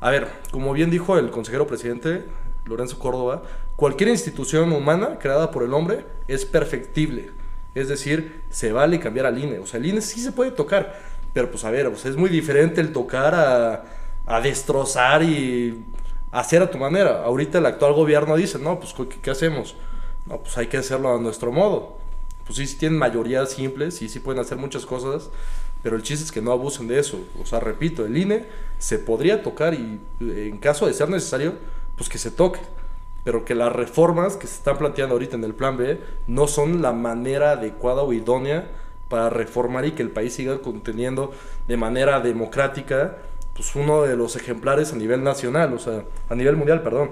A 0.00 0.10
ver, 0.10 0.28
como 0.50 0.72
bien 0.72 0.90
dijo 0.90 1.18
el 1.18 1.30
consejero 1.30 1.66
presidente 1.66 2.26
Lorenzo 2.66 2.98
Córdoba, 2.98 3.42
cualquier 3.74 4.10
institución 4.10 4.72
humana 4.72 5.18
creada 5.18 5.50
por 5.50 5.62
el 5.62 5.72
hombre 5.72 6.04
es 6.28 6.44
perfectible. 6.44 7.30
Es 7.74 7.88
decir, 7.88 8.42
se 8.50 8.72
vale 8.72 9.00
cambiar 9.00 9.26
al 9.26 9.38
INE. 9.38 9.58
O 9.58 9.66
sea, 9.66 9.80
el 9.80 9.86
INE 9.86 10.00
sí 10.00 10.20
se 10.20 10.30
puede 10.30 10.52
tocar. 10.52 10.94
Pero 11.32 11.50
pues 11.50 11.64
a 11.64 11.70
ver, 11.70 11.86
es 11.86 12.16
muy 12.16 12.30
diferente 12.30 12.80
el 12.80 12.92
tocar 12.92 13.34
a 13.34 13.84
a 14.26 14.40
destrozar 14.40 15.22
y 15.22 15.84
hacer 16.30 16.62
a 16.62 16.70
tu 16.70 16.78
manera. 16.78 17.22
Ahorita 17.24 17.58
el 17.58 17.66
actual 17.66 17.92
gobierno 17.92 18.36
dice, 18.36 18.58
no, 18.58 18.78
pues 18.80 18.94
¿qué, 19.22 19.30
hacemos? 19.30 19.76
No, 20.26 20.38
pues 20.38 20.56
hay 20.58 20.66
que 20.66 20.78
hacerlo 20.78 21.14
a 21.14 21.20
nuestro 21.20 21.52
modo. 21.52 21.98
Pues 22.46 22.58
sí, 22.58 22.66
sí 22.66 22.76
tienen 22.76 22.98
mayorías 22.98 23.50
simples 23.50 24.02
y 24.02 24.08
sí 24.08 24.20
pueden 24.20 24.40
hacer 24.40 24.58
muchas 24.58 24.84
cosas, 24.84 25.30
pero 25.82 25.96
el 25.96 26.02
chiste 26.02 26.24
es 26.24 26.32
que 26.32 26.42
no 26.42 26.52
abusen 26.52 26.88
de 26.88 26.98
eso. 26.98 27.18
O 27.40 27.46
sea, 27.46 27.60
repito, 27.60 28.04
el 28.04 28.16
INE 28.16 28.46
se 28.78 28.98
podría 28.98 29.42
tocar 29.42 29.74
y 29.74 30.00
en 30.20 30.58
caso 30.58 30.86
de 30.86 30.94
ser 30.94 31.08
necesario, 31.08 31.54
pues 31.96 32.08
que 32.08 32.18
se 32.18 32.30
toque. 32.30 32.60
Pero 33.22 33.46
que 33.46 33.54
las 33.54 33.72
reformas 33.72 34.36
que 34.36 34.46
se 34.46 34.56
están 34.56 34.76
planteando 34.76 35.14
ahorita 35.14 35.36
en 35.36 35.44
el 35.44 35.54
plan 35.54 35.78
B 35.78 35.98
no 36.26 36.46
son 36.46 36.82
la 36.82 36.92
manera 36.92 37.52
adecuada 37.52 38.02
o 38.02 38.12
idónea 38.12 38.70
para 39.08 39.30
reformar 39.30 39.86
y 39.86 39.92
que 39.92 40.02
el 40.02 40.10
país 40.10 40.34
siga 40.34 40.58
conteniendo 40.60 41.32
de 41.66 41.76
manera 41.76 42.20
democrática 42.20 43.18
pues 43.54 43.74
uno 43.76 44.02
de 44.02 44.16
los 44.16 44.36
ejemplares 44.36 44.92
a 44.92 44.96
nivel 44.96 45.22
nacional, 45.22 45.72
o 45.72 45.78
sea, 45.78 46.04
a 46.28 46.34
nivel 46.34 46.56
mundial, 46.56 46.82
perdón. 46.82 47.10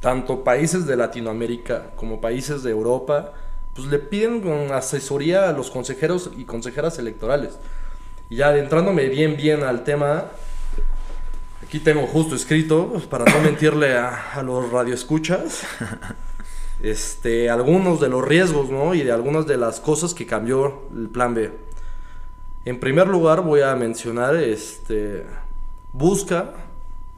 Tanto 0.00 0.44
países 0.44 0.86
de 0.86 0.96
Latinoamérica 0.96 1.92
como 1.96 2.20
países 2.20 2.62
de 2.62 2.70
Europa, 2.70 3.32
pues 3.74 3.88
le 3.88 3.98
piden 3.98 4.70
asesoría 4.72 5.48
a 5.48 5.52
los 5.52 5.70
consejeros 5.70 6.30
y 6.36 6.44
consejeras 6.44 6.98
electorales. 6.98 7.58
Y 8.28 8.36
ya 8.36 8.48
adentrándome 8.48 9.08
bien, 9.08 9.36
bien 9.36 9.62
al 9.62 9.82
tema, 9.82 10.26
aquí 11.62 11.78
tengo 11.78 12.06
justo 12.06 12.34
escrito, 12.34 12.90
pues, 12.92 13.06
para 13.06 13.24
no 13.24 13.40
mentirle 13.40 13.96
a, 13.96 14.32
a 14.34 14.42
los 14.42 14.70
radioescuchas, 14.70 15.62
este, 16.82 17.48
algunos 17.48 17.98
de 17.98 18.08
los 18.08 18.22
riesgos, 18.22 18.68
¿no? 18.68 18.94
Y 18.94 19.02
de 19.02 19.12
algunas 19.12 19.46
de 19.46 19.56
las 19.56 19.80
cosas 19.80 20.12
que 20.12 20.26
cambió 20.26 20.82
el 20.94 21.08
plan 21.08 21.34
B. 21.34 21.50
En 22.66 22.80
primer 22.80 23.08
lugar 23.08 23.42
voy 23.42 23.60
a 23.60 23.74
mencionar, 23.76 24.36
este, 24.36 25.26
busca 25.92 26.54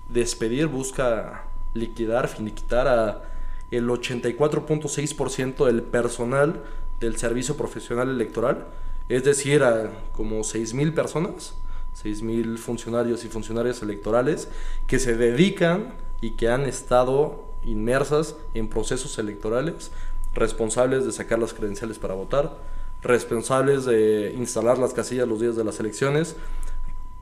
despedir, 0.09 0.67
busca 0.67 1.45
liquidar, 1.73 2.26
finiquitar 2.26 2.88
a 2.88 3.23
el 3.71 3.87
84.6% 3.88 5.67
del 5.67 5.83
personal 5.83 6.65
del 6.99 7.17
servicio 7.17 7.57
profesional 7.57 8.09
electoral, 8.11 8.67
es 9.09 9.23
decir, 9.23 9.62
a 9.62 9.91
como 10.12 10.41
6.000 10.41 10.93
personas, 10.95 11.55
6.000 12.03 12.59
funcionarios 12.59 13.25
y 13.25 13.29
funcionarias 13.29 13.83
electorales 13.83 14.49
que 14.88 14.99
se 14.99 15.17
dedican 15.17 15.95
y 16.21 16.31
que 16.31 16.49
han 16.49 16.62
estado 16.62 17.45
inmersas 17.65 18.35
en 18.55 18.67
procesos 18.67 19.17
electorales, 19.19 19.93
responsables 20.35 21.05
de 21.05 21.12
sacar 21.12 21.38
las 21.38 21.55
credenciales 21.55 22.00
para 22.00 22.15
votar, 22.15 22.57
responsables 23.06 23.84
de 23.84 24.34
instalar 24.36 24.78
las 24.78 24.92
casillas 24.92 25.28
los 25.28 25.40
días 25.40 25.56
de 25.56 25.64
las 25.64 25.80
elecciones, 25.80 26.36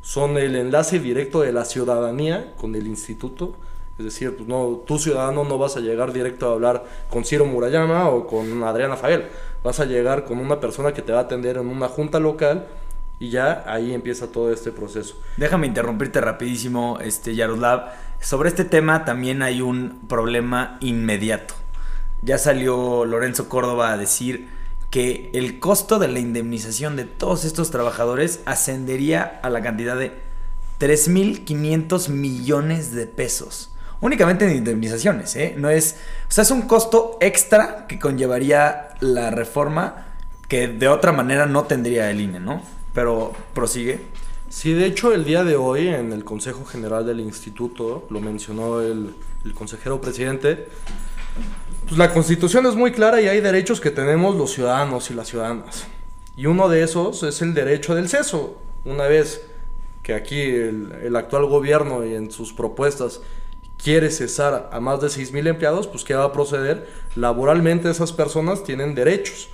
son 0.00 0.36
el 0.36 0.54
enlace 0.56 0.98
directo 0.98 1.40
de 1.40 1.52
la 1.52 1.64
ciudadanía 1.64 2.54
con 2.56 2.74
el 2.74 2.86
instituto. 2.86 3.54
Es 3.98 4.04
decir, 4.04 4.36
pues 4.36 4.48
no, 4.48 4.82
tú 4.86 4.98
ciudadano 4.98 5.44
no 5.44 5.56
vas 5.56 5.76
a 5.76 5.80
llegar 5.80 6.12
directo 6.12 6.48
a 6.48 6.52
hablar 6.52 6.84
con 7.08 7.24
Ciro 7.24 7.46
Murayama 7.46 8.08
o 8.10 8.26
con 8.26 8.62
Adriana 8.64 8.96
Fael. 8.96 9.26
Vas 9.62 9.80
a 9.80 9.84
llegar 9.84 10.24
con 10.24 10.38
una 10.38 10.60
persona 10.60 10.92
que 10.92 11.00
te 11.00 11.12
va 11.12 11.20
a 11.20 11.22
atender 11.22 11.56
en 11.56 11.68
una 11.68 11.88
junta 11.88 12.18
local 12.18 12.66
y 13.18 13.30
ya 13.30 13.64
ahí 13.66 13.94
empieza 13.94 14.26
todo 14.26 14.52
este 14.52 14.72
proceso. 14.72 15.16
Déjame 15.36 15.68
interrumpirte 15.68 16.20
rapidísimo, 16.20 16.98
este 17.00 17.34
Yaroslav. 17.34 17.92
Sobre 18.20 18.48
este 18.48 18.64
tema 18.64 19.04
también 19.04 19.42
hay 19.42 19.60
un 19.60 20.00
problema 20.08 20.76
inmediato. 20.80 21.54
Ya 22.22 22.38
salió 22.38 23.04
Lorenzo 23.04 23.48
Córdoba 23.48 23.92
a 23.92 23.96
decir 23.96 24.48
que 24.94 25.28
el 25.34 25.58
costo 25.58 25.98
de 25.98 26.06
la 26.06 26.20
indemnización 26.20 26.94
de 26.94 27.04
todos 27.04 27.44
estos 27.44 27.72
trabajadores 27.72 28.38
ascendería 28.44 29.40
a 29.42 29.50
la 29.50 29.60
cantidad 29.60 29.96
de 29.96 30.12
3.500 30.78 32.10
millones 32.10 32.92
de 32.92 33.08
pesos. 33.08 33.72
Únicamente 34.00 34.44
en 34.44 34.56
indemnizaciones, 34.56 35.34
¿eh? 35.34 35.56
No 35.58 35.68
es, 35.68 35.96
o 36.28 36.30
sea, 36.30 36.42
es 36.42 36.52
un 36.52 36.62
costo 36.62 37.18
extra 37.20 37.88
que 37.88 37.98
conllevaría 37.98 38.90
la 39.00 39.32
reforma 39.32 40.14
que 40.46 40.68
de 40.68 40.86
otra 40.86 41.10
manera 41.10 41.46
no 41.46 41.64
tendría 41.64 42.08
el 42.08 42.20
INE, 42.20 42.38
¿no? 42.38 42.62
Pero 42.92 43.32
prosigue. 43.52 44.00
Sí, 44.48 44.74
de 44.74 44.86
hecho 44.86 45.12
el 45.12 45.24
día 45.24 45.42
de 45.42 45.56
hoy 45.56 45.88
en 45.88 46.12
el 46.12 46.22
Consejo 46.22 46.64
General 46.64 47.04
del 47.04 47.18
Instituto, 47.18 48.06
lo 48.10 48.20
mencionó 48.20 48.80
el, 48.80 49.12
el 49.44 49.54
consejero 49.54 50.00
presidente, 50.00 50.68
pues 51.94 52.08
la 52.08 52.12
constitución 52.12 52.66
es 52.66 52.74
muy 52.74 52.90
clara 52.90 53.20
y 53.20 53.28
hay 53.28 53.40
derechos 53.40 53.80
que 53.80 53.92
tenemos 53.92 54.34
los 54.34 54.50
ciudadanos 54.50 55.12
y 55.12 55.14
las 55.14 55.28
ciudadanas. 55.28 55.86
Y 56.36 56.46
uno 56.46 56.68
de 56.68 56.82
esos 56.82 57.22
es 57.22 57.40
el 57.40 57.54
derecho 57.54 57.94
del 57.94 58.08
ceso. 58.08 58.58
Una 58.84 59.04
vez 59.04 59.42
que 60.02 60.12
aquí 60.12 60.40
el, 60.40 61.14
actual 61.14 61.46
gobierno 61.46 62.04
y 62.04 62.16
en 62.16 62.32
sus 62.32 62.52
propuestas 62.52 63.20
quiere 63.80 64.10
cesar 64.10 64.70
a 64.72 64.80
más 64.80 65.00
de 65.02 65.06
6.000 65.06 65.46
empleados, 65.46 65.86
pues 65.86 66.02
¿qué 66.02 66.14
va 66.14 66.24
a 66.24 66.32
proceder? 66.32 66.88
Laboralmente 67.14 67.88
esas 67.88 68.12
personas 68.12 68.64
tienen 68.64 68.96
derechos. 68.96 69.50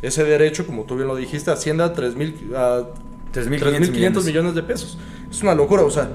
Ese 0.00 0.24
derecho, 0.24 0.64
como 0.64 0.84
tú 0.84 0.96
bien 0.96 1.08
lo 1.08 1.16
dijiste, 1.16 1.50
asciende 1.50 1.84
a 1.84 1.92
3.500 1.92 4.24
millones 4.24 4.54
de 4.54 4.62
pesos. 4.62 4.96
Es 5.30 5.42
una 5.42 5.54
locura, 5.54 5.82
o 5.82 5.90
sea, 5.90 6.08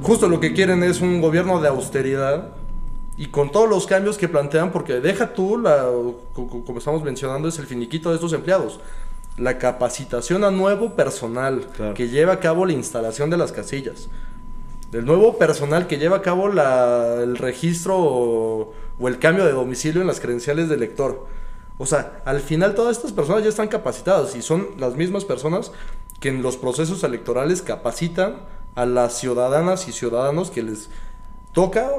justo 0.00 0.28
lo 0.28 0.38
que 0.38 0.52
quieren 0.52 0.84
es 0.84 1.00
un 1.00 1.20
gobierno 1.20 1.60
de 1.60 1.66
austeridad 1.66 2.52
y 3.16 3.26
con 3.26 3.52
todos 3.52 3.68
los 3.68 3.86
cambios 3.86 4.18
que 4.18 4.28
plantean, 4.28 4.72
porque 4.72 4.94
deja 4.94 5.34
tú, 5.34 5.56
la, 5.58 5.88
como 6.34 6.78
estamos 6.78 7.02
mencionando, 7.02 7.48
es 7.48 7.58
el 7.58 7.66
finiquito 7.66 8.08
de 8.08 8.16
estos 8.16 8.32
empleados. 8.32 8.80
La 9.36 9.58
capacitación 9.58 10.42
a 10.44 10.50
nuevo 10.50 10.94
personal 10.94 11.66
que 11.94 12.08
lleva 12.08 12.34
a 12.34 12.40
cabo 12.40 12.66
la 12.66 12.72
instalación 12.72 13.30
de 13.30 13.36
las 13.36 13.52
casillas. 13.52 14.08
El 14.92 15.04
nuevo 15.04 15.38
personal 15.38 15.86
que 15.86 15.98
lleva 15.98 16.18
a 16.18 16.22
cabo 16.22 16.48
la, 16.48 17.20
el 17.22 17.36
registro 17.36 17.96
o, 17.98 18.74
el 19.00 19.18
cambio 19.18 19.44
de 19.44 19.52
domicilio 19.52 20.00
en 20.00 20.06
las 20.06 20.20
credenciales 20.20 20.68
del 20.68 20.80
lector. 20.80 21.26
O 21.78 21.86
sea, 21.86 22.22
al 22.24 22.40
final 22.40 22.74
todas 22.74 22.96
estas 22.96 23.12
personas 23.12 23.42
ya 23.42 23.48
están 23.48 23.68
capacitadas 23.68 24.36
y 24.36 24.42
son 24.42 24.68
las 24.78 24.94
mismas 24.94 25.24
personas 25.24 25.72
que 26.20 26.28
en 26.28 26.42
los 26.42 26.56
procesos 26.56 27.02
electorales 27.02 27.62
capacitan 27.62 28.42
a 28.76 28.86
las 28.86 29.18
ciudadanas 29.18 29.88
y 29.88 29.92
ciudadanos 29.92 30.50
que 30.50 30.62
les 30.62 30.90
toca 31.52 31.90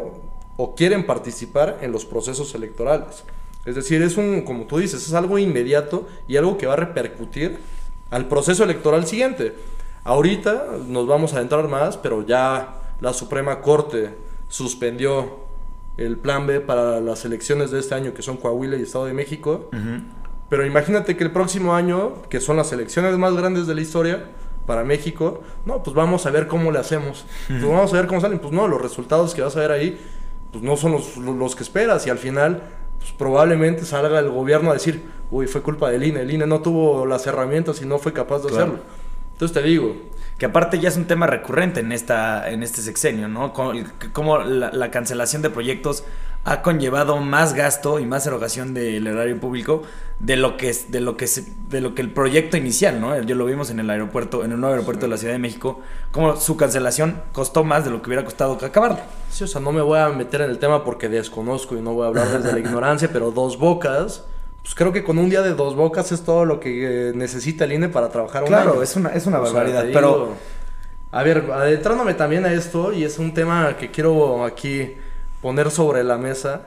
o 0.57 0.75
quieren 0.75 1.05
participar 1.05 1.79
en 1.81 1.91
los 1.91 2.05
procesos 2.05 2.53
electorales. 2.55 3.23
Es 3.65 3.75
decir, 3.75 4.01
es 4.01 4.17
un, 4.17 4.41
como 4.41 4.65
tú 4.65 4.77
dices, 4.77 5.05
es 5.05 5.13
algo 5.13 5.37
inmediato 5.37 6.07
y 6.27 6.37
algo 6.37 6.57
que 6.57 6.67
va 6.67 6.73
a 6.73 6.77
repercutir 6.77 7.57
al 8.11 8.27
proceso 8.27 8.63
electoral 8.63 9.07
siguiente. 9.07 9.55
Ahorita 10.03 10.67
nos 10.87 11.07
vamos 11.07 11.33
a 11.33 11.37
adentrar 11.37 11.67
más, 11.67 11.97
pero 11.97 12.25
ya 12.25 12.75
la 13.01 13.11
Suprema 13.13 13.61
Corte 13.61 14.11
suspendió 14.47 15.45
el 15.97 16.17
plan 16.17 16.45
B 16.45 16.59
para 16.59 16.99
las 17.01 17.25
elecciones 17.25 17.71
de 17.71 17.79
este 17.79 17.95
año, 17.95 18.13
que 18.13 18.21
son 18.21 18.37
Coahuila 18.37 18.77
y 18.77 18.83
Estado 18.83 19.05
de 19.05 19.13
México. 19.13 19.69
Pero 20.49 20.65
imagínate 20.65 21.17
que 21.17 21.23
el 21.23 21.31
próximo 21.31 21.73
año, 21.73 22.21
que 22.29 22.39
son 22.39 22.57
las 22.57 22.71
elecciones 22.71 23.17
más 23.17 23.33
grandes 23.35 23.65
de 23.65 23.73
la 23.73 23.81
historia 23.81 24.25
para 24.67 24.83
México, 24.83 25.41
no, 25.65 25.81
pues 25.81 25.95
vamos 25.95 26.25
a 26.25 26.31
ver 26.31 26.47
cómo 26.47 26.71
le 26.71 26.79
hacemos. 26.79 27.25
Pues 27.47 27.63
vamos 27.63 27.91
a 27.93 27.97
ver 27.97 28.07
cómo 28.07 28.21
salen. 28.21 28.39
Pues 28.39 28.53
no, 28.53 28.67
los 28.67 28.81
resultados 28.81 29.33
que 29.33 29.41
vas 29.41 29.55
a 29.55 29.59
ver 29.59 29.71
ahí, 29.71 29.99
pues 30.55 30.63
no 30.63 30.77
son 30.77 30.93
los, 30.93 31.17
los 31.17 31.53
que 31.53 31.63
esperas. 31.63 32.07
Y 32.07 32.09
al 32.09 32.17
final, 32.17 32.63
pues 32.97 33.11
probablemente 33.11 33.83
salga 33.83 34.19
el 34.19 34.29
gobierno 34.29 34.71
a 34.71 34.73
decir, 34.73 35.03
uy, 35.29 35.47
fue 35.47 35.61
culpa 35.61 35.89
del 35.89 36.01
INE. 36.03 36.21
El 36.21 36.31
INE 36.31 36.47
no 36.47 36.61
tuvo 36.61 37.05
las 37.05 37.27
herramientas 37.27 37.81
y 37.81 37.85
no 37.85 37.99
fue 37.99 38.13
capaz 38.13 38.39
de 38.39 38.53
hacerlo. 38.53 38.79
Entonces 39.33 39.53
te 39.53 39.67
digo, 39.67 39.97
que 40.37 40.45
aparte 40.45 40.79
ya 40.79 40.87
es 40.87 40.95
un 40.95 41.07
tema 41.07 41.27
recurrente 41.27 41.81
en, 41.81 41.91
esta, 41.91 42.49
en 42.49 42.63
este 42.63 42.81
sexenio, 42.81 43.27
¿no? 43.27 43.51
Como, 43.51 44.37
la, 44.39 44.91
cancelación 44.91 45.41
de 45.41 45.49
proyectos 45.49 46.05
ha 46.45 46.61
conllevado 46.61 47.17
más 47.17 47.53
gasto 47.53 47.99
y 47.99 48.05
más 48.05 48.25
erogación 48.27 48.75
del 48.75 49.07
erario 49.07 49.39
público 49.39 49.81
de 50.19 50.37
lo 50.37 50.57
que 50.57 50.73
de 50.89 51.01
lo 51.01 51.17
que 51.17 51.27
de 51.69 51.81
lo 51.81 51.95
que 51.95 52.03
el 52.03 52.11
proyecto 52.11 52.55
inicial, 52.55 53.01
¿no? 53.01 53.19
Yo 53.23 53.35
lo 53.35 53.45
vimos 53.45 53.71
en 53.71 53.79
el 53.79 53.89
aeropuerto, 53.89 54.45
en 54.45 54.51
el 54.51 54.59
nuevo 54.59 54.73
aeropuerto 54.73 55.05
de 55.05 55.09
la 55.09 55.17
Ciudad 55.17 55.33
de 55.33 55.39
México, 55.39 55.81
como 56.11 56.37
su 56.37 56.55
cancelación 56.55 57.21
costó 57.33 57.63
más 57.63 57.83
de 57.83 57.91
lo 57.91 58.01
que 58.01 58.09
hubiera 58.09 58.23
costado 58.23 58.53
acabarlo. 58.53 58.99
Sí, 59.31 59.43
o 59.43 59.47
sea, 59.47 59.59
no 59.59 59.71
me 59.71 59.81
voy 59.81 59.99
a 59.99 60.09
meter 60.09 60.41
en 60.41 60.51
el 60.51 60.59
tema 60.59 60.85
porque 60.85 61.09
desconozco 61.09 61.75
y 61.75 61.81
no 61.81 61.93
voy 61.93 62.05
a 62.05 62.07
hablar 62.09 62.27
desde 62.27 62.53
la 62.53 62.59
ignorancia, 62.65 63.09
pero 63.11 63.31
dos 63.31 63.57
bocas 63.57 64.23
pues 64.65 64.73
creo 64.73 64.91
que 64.91 65.03
con 65.03 65.19
un 65.19 65.29
día 65.29 65.43
de 65.43 65.53
dos 65.53 65.75
bocas 65.75 66.11
es 66.11 66.23
todo 66.23 66.43
lo 66.43 66.59
que 66.59 67.09
eh, 67.09 67.13
necesita 67.13 67.65
el 67.65 67.73
INE 67.73 67.89
para 67.89 68.09
trabajar 68.09 68.41
un 68.41 68.47
claro, 68.47 68.81
es 68.81 68.95
una, 68.95 69.09
es 69.09 69.27
una 69.27 69.37
barbaridad. 69.37 69.85
pero. 69.93 70.33
A 71.11 71.23
ver, 71.23 71.49
adentrándome 71.53 72.15
también 72.15 72.45
a 72.45 72.51
esto, 72.51 72.91
y 72.91 73.03
es 73.03 73.19
un 73.19 73.33
tema 73.33 73.77
que 73.77 73.91
quiero 73.91 74.43
aquí 74.43 74.95
poner 75.45 75.69
sobre 75.69 76.03
la 76.03 76.17
mesa. 76.17 76.63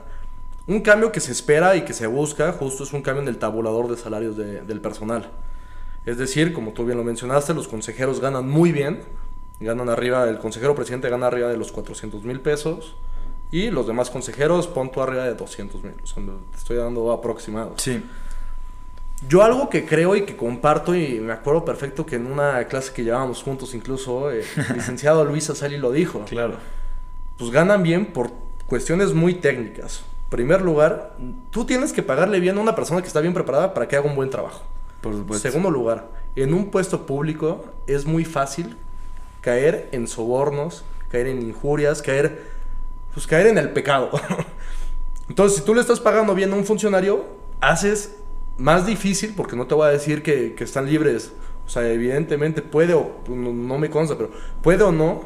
Un 0.65 0.79
cambio 0.79 1.11
que 1.11 1.19
se 1.19 1.33
espera 1.33 1.75
y 1.75 1.81
que 1.81 1.91
se 1.91 2.07
busca, 2.07 2.53
justo 2.53 2.85
es 2.85 2.93
un 2.93 3.01
cambio 3.01 3.21
en 3.21 3.27
el 3.27 3.37
tabulador 3.37 3.89
de 3.89 3.97
salarios 3.97 4.37
del 4.37 4.79
personal. 4.79 5.31
Es 6.05 6.17
decir, 6.17 6.53
como 6.53 6.71
tú 6.71 6.85
bien 6.85 6.97
lo 6.97 7.03
mencionaste, 7.03 7.53
los 7.53 7.67
consejeros 7.67 8.21
ganan 8.21 8.47
muy 8.47 8.71
bien. 8.71 9.01
Ganan 9.59 9.89
arriba, 9.89 10.29
el 10.29 10.39
consejero 10.39 10.75
presidente 10.75 11.09
gana 11.09 11.27
arriba 11.27 11.49
de 11.49 11.57
los 11.57 11.73
400 11.73 12.23
mil 12.23 12.39
pesos. 12.39 12.95
Y 13.51 13.69
los 13.69 13.85
demás 13.85 14.09
consejeros, 14.09 14.67
pon 14.67 14.89
arriba 14.95 15.25
de 15.25 15.33
200 15.33 15.83
mil. 15.83 15.95
O 16.01 16.07
sea, 16.07 16.23
te 16.23 16.57
estoy 16.57 16.77
dando 16.77 17.11
aproximado. 17.11 17.73
Sí. 17.75 18.01
Yo 19.27 19.43
algo 19.43 19.69
que 19.69 19.85
creo 19.85 20.15
y 20.15 20.21
que 20.21 20.37
comparto, 20.37 20.95
y 20.95 21.19
me 21.19 21.33
acuerdo 21.33 21.65
perfecto 21.65 22.05
que 22.05 22.15
en 22.15 22.27
una 22.27 22.63
clase 22.69 22.93
que 22.93 23.03
llevábamos 23.03 23.43
juntos, 23.43 23.73
incluso 23.73 24.31
eh, 24.31 24.45
el 24.69 24.75
licenciado 24.77 25.25
Luis 25.25 25.49
Azali 25.49 25.77
lo 25.77 25.91
dijo. 25.91 26.23
Claro. 26.23 26.55
Pues 27.37 27.51
ganan 27.51 27.83
bien 27.83 28.07
por 28.07 28.38
cuestiones 28.69 29.13
muy 29.13 29.33
técnicas. 29.33 30.03
Primer 30.29 30.61
lugar, 30.61 31.17
tú 31.49 31.65
tienes 31.65 31.91
que 31.91 32.03
pagarle 32.03 32.39
bien 32.39 32.57
a 32.57 32.61
una 32.61 32.75
persona 32.75 33.01
que 33.01 33.07
está 33.07 33.19
bien 33.19 33.33
preparada 33.33 33.73
para 33.73 33.87
que 33.87 33.95
haga 33.95 34.07
un 34.07 34.15
buen 34.15 34.29
trabajo. 34.29 34.63
Por 35.01 35.13
supuesto. 35.13 35.47
Segundo 35.47 35.71
lugar, 35.71 36.09
en 36.35 36.53
un 36.53 36.69
puesto 36.69 37.05
público 37.05 37.65
es 37.87 38.05
muy 38.05 38.25
fácil 38.25 38.77
caer 39.41 39.89
en 39.91 40.07
sobornos, 40.07 40.85
caer 41.09 41.27
en 41.27 41.41
injurias, 41.41 42.01
caer 42.01 42.59
pues 43.13 43.27
caer 43.27 43.47
en 43.47 43.57
el 43.57 43.71
pecado. 43.71 44.11
Entonces, 45.29 45.59
si 45.59 45.65
tú 45.65 45.75
le 45.75 45.81
estás 45.81 45.99
pagando 45.99 46.33
bien 46.33 46.51
a 46.53 46.55
un 46.55 46.65
funcionario, 46.65 47.25
haces 47.59 48.15
más 48.57 48.85
difícil, 48.85 49.33
porque 49.35 49.55
no 49.55 49.67
te 49.67 49.75
voy 49.75 49.87
a 49.87 49.91
decir 49.91 50.23
que, 50.23 50.55
están 50.59 50.85
libres. 50.85 51.31
O 51.65 51.69
sea, 51.69 51.87
evidentemente 51.87 52.61
puede 52.61 52.93
o 52.93 53.11
no, 53.27 53.77
me 53.77 53.89
consta, 53.89 54.17
pero 54.17 54.31
puede 54.61 54.83
o 54.83 54.91
no, 54.91 55.23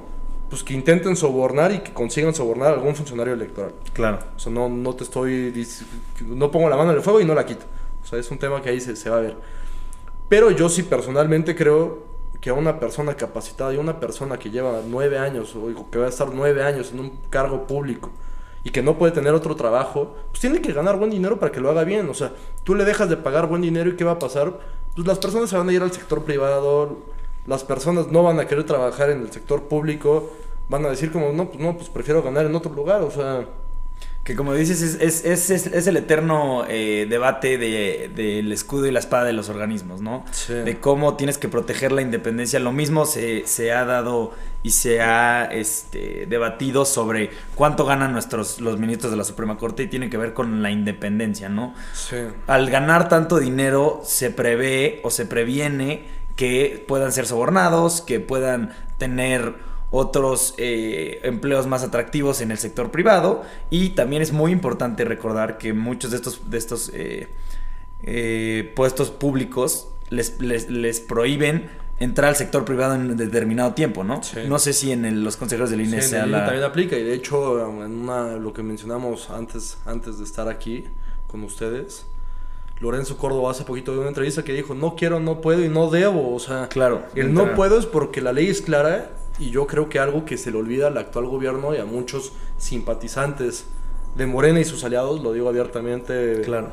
pues 0.53 0.63
que 0.63 0.75
intenten 0.75 1.15
sobornar 1.15 1.71
y 1.71 1.79
que 1.79 1.91
consigan 1.93 2.31
sobornar 2.35 2.67
a 2.67 2.73
algún 2.75 2.95
funcionario 2.95 3.33
electoral. 3.33 3.73
Claro. 3.91 4.19
O 4.35 4.39
sea, 4.39 4.51
no, 4.51 4.69
no 4.69 4.93
te 4.93 5.03
estoy. 5.03 5.51
No 6.27 6.51
pongo 6.51 6.69
la 6.69 6.77
mano 6.77 6.91
en 6.91 6.97
el 6.97 7.01
fuego 7.01 7.19
y 7.19 7.25
no 7.25 7.33
la 7.33 7.43
quito. 7.43 7.65
O 8.03 8.05
sea, 8.05 8.19
es 8.19 8.29
un 8.29 8.37
tema 8.37 8.61
que 8.61 8.69
ahí 8.69 8.79
se, 8.79 8.95
se 8.95 9.09
va 9.09 9.17
a 9.17 9.21
ver. 9.21 9.35
Pero 10.29 10.51
yo 10.51 10.69
sí 10.69 10.83
personalmente 10.83 11.55
creo 11.55 12.03
que 12.39 12.51
a 12.51 12.53
una 12.53 12.79
persona 12.79 13.15
capacitada 13.15 13.73
y 13.73 13.77
una 13.77 13.99
persona 13.99 14.37
que 14.37 14.51
lleva 14.51 14.81
nueve 14.87 15.17
años 15.17 15.55
o 15.55 15.89
que 15.89 15.97
va 15.97 16.05
a 16.05 16.09
estar 16.09 16.29
nueve 16.31 16.63
años 16.63 16.91
en 16.91 16.99
un 16.99 17.17
cargo 17.31 17.65
público 17.65 18.11
y 18.63 18.69
que 18.69 18.83
no 18.83 18.95
puede 18.95 19.11
tener 19.11 19.33
otro 19.33 19.55
trabajo, 19.55 20.15
pues 20.29 20.39
tiene 20.39 20.61
que 20.61 20.71
ganar 20.71 20.99
buen 20.99 21.09
dinero 21.09 21.39
para 21.39 21.51
que 21.51 21.61
lo 21.61 21.71
haga 21.71 21.83
bien. 21.83 22.07
O 22.09 22.13
sea, 22.13 22.31
tú 22.63 22.75
le 22.75 22.85
dejas 22.85 23.09
de 23.09 23.17
pagar 23.17 23.47
buen 23.47 23.63
dinero 23.63 23.89
y 23.89 23.95
¿qué 23.95 24.03
va 24.03 24.11
a 24.11 24.19
pasar? 24.19 24.59
Pues 24.93 25.07
las 25.07 25.17
personas 25.17 25.49
se 25.49 25.57
van 25.57 25.67
a 25.67 25.73
ir 25.73 25.81
al 25.81 25.91
sector 25.91 26.23
privado, 26.23 26.99
las 27.45 27.63
personas 27.63 28.07
no 28.07 28.23
van 28.23 28.39
a 28.39 28.47
querer 28.47 28.65
trabajar 28.65 29.09
en 29.09 29.21
el 29.21 29.31
sector 29.31 29.63
público, 29.63 30.31
van 30.69 30.85
a 30.85 30.89
decir 30.89 31.11
como, 31.11 31.31
no, 31.33 31.49
pues 31.49 31.59
no, 31.59 31.75
pues 31.75 31.89
prefiero 31.89 32.23
ganar 32.23 32.45
en 32.45 32.55
otro 32.55 32.73
lugar, 32.73 33.01
o 33.01 33.11
sea... 33.11 33.45
Que 34.23 34.37
como 34.37 34.53
dices, 34.53 34.81
es, 34.81 35.25
es, 35.25 35.49
es, 35.49 35.67
es 35.67 35.87
el 35.87 35.97
eterno 35.97 36.63
eh, 36.69 37.05
debate 37.09 37.57
del 37.57 38.15
de, 38.15 38.53
escudo 38.53 38.87
y 38.87 38.91
la 38.91 38.99
espada 38.99 39.25
de 39.25 39.33
los 39.33 39.49
organismos, 39.49 39.99
¿no? 39.99 40.23
De 40.47 40.79
cómo 40.79 41.17
tienes 41.17 41.37
que 41.37 41.49
proteger 41.49 41.91
la 41.91 42.01
independencia. 42.01 42.57
Lo 42.61 42.71
mismo 42.71 43.05
se, 43.05 43.45
se 43.47 43.73
ha 43.73 43.83
dado 43.83 44.31
y 44.63 44.71
se 44.71 45.01
ha 45.01 45.49
este, 45.51 46.25
debatido 46.25 46.85
sobre 46.85 47.31
cuánto 47.55 47.83
ganan 47.85 48.13
nuestros 48.13 48.61
los 48.61 48.79
ministros 48.79 49.11
de 49.11 49.17
la 49.17 49.25
Suprema 49.25 49.57
Corte 49.57 49.83
y 49.83 49.87
tiene 49.87 50.09
que 50.09 50.15
ver 50.15 50.33
con 50.33 50.63
la 50.63 50.71
independencia, 50.71 51.49
¿no? 51.49 51.75
Sí. 51.93 52.15
Al 52.47 52.69
ganar 52.69 53.09
tanto 53.09 53.39
dinero 53.39 54.03
se 54.05 54.31
prevé 54.31 55.01
o 55.03 55.09
se 55.09 55.25
previene 55.25 56.22
que 56.35 56.83
puedan 56.87 57.11
ser 57.11 57.25
sobornados, 57.25 58.01
que 58.01 58.19
puedan 58.19 58.73
tener 58.97 59.55
otros 59.95 60.55
eh, 60.57 61.19
empleos 61.21 61.67
más 61.67 61.83
atractivos 61.83 62.41
en 62.41 62.49
el 62.49 62.57
sector 62.57 62.89
privado. 62.89 63.43
Y 63.69 63.89
también 63.89 64.23
es 64.23 64.31
muy 64.31 64.51
importante 64.51 65.05
recordar 65.05 65.59
que 65.59 65.73
muchos 65.73 66.09
de 66.09 66.17
estos, 66.17 66.49
de 66.49 66.57
estos 66.57 66.89
eh, 66.93 67.27
eh, 68.01 68.73
puestos 68.75 69.11
públicos 69.11 69.89
les, 70.09 70.39
les, 70.41 70.99
prohíben 70.99 71.69
entrar 71.99 72.29
al 72.29 72.35
sector 72.35 72.65
privado 72.65 72.95
en 72.95 73.15
determinado 73.15 73.73
tiempo, 73.75 74.03
¿no? 74.03 74.21
No 74.47 74.57
sé 74.57 74.73
si 74.73 74.91
en 74.91 75.23
los 75.23 75.37
consejeros 75.37 75.69
del 75.69 75.81
INE 75.81 76.01
sea 76.01 76.25
la... 76.25 76.45
también 76.45 76.63
aplica. 76.63 76.97
Y 76.97 77.03
de 77.03 77.13
hecho 77.13 77.59
en 77.85 77.91
una, 77.91 78.35
lo 78.37 78.51
que 78.51 78.63
mencionamos 78.63 79.29
antes, 79.29 79.77
antes 79.85 80.17
de 80.17 80.23
estar 80.23 80.47
aquí 80.49 80.85
con 81.27 81.43
ustedes, 81.43 82.07
Lorenzo 82.79 83.17
Córdoba 83.17 83.51
hace 83.51 83.63
poquito 83.63 83.93
de 83.93 83.99
una 83.99 84.09
entrevista 84.09 84.43
que 84.43 84.53
dijo, 84.53 84.75
no 84.75 84.95
quiero, 84.95 85.19
no 85.19 85.41
puedo 85.41 85.63
y 85.63 85.69
no 85.69 85.89
debo, 85.89 86.33
o 86.33 86.39
sea, 86.39 86.67
claro, 86.67 87.03
el 87.15 87.33
no 87.33 87.55
puedo 87.55 87.79
es 87.79 87.85
porque 87.85 88.21
la 88.21 88.33
ley 88.33 88.47
es 88.47 88.61
clara 88.61 89.11
y 89.39 89.49
yo 89.49 89.67
creo 89.67 89.89
que 89.89 89.99
algo 89.99 90.25
que 90.25 90.37
se 90.37 90.51
le 90.51 90.57
olvida 90.57 90.87
al 90.87 90.97
actual 90.97 91.27
gobierno 91.27 91.73
y 91.73 91.77
a 91.77 91.85
muchos 91.85 92.33
simpatizantes 92.57 93.65
de 94.15 94.25
Morena 94.25 94.59
y 94.59 94.65
sus 94.65 94.83
aliados, 94.83 95.21
lo 95.23 95.33
digo 95.33 95.49
abiertamente. 95.49 96.41
Claro. 96.43 96.69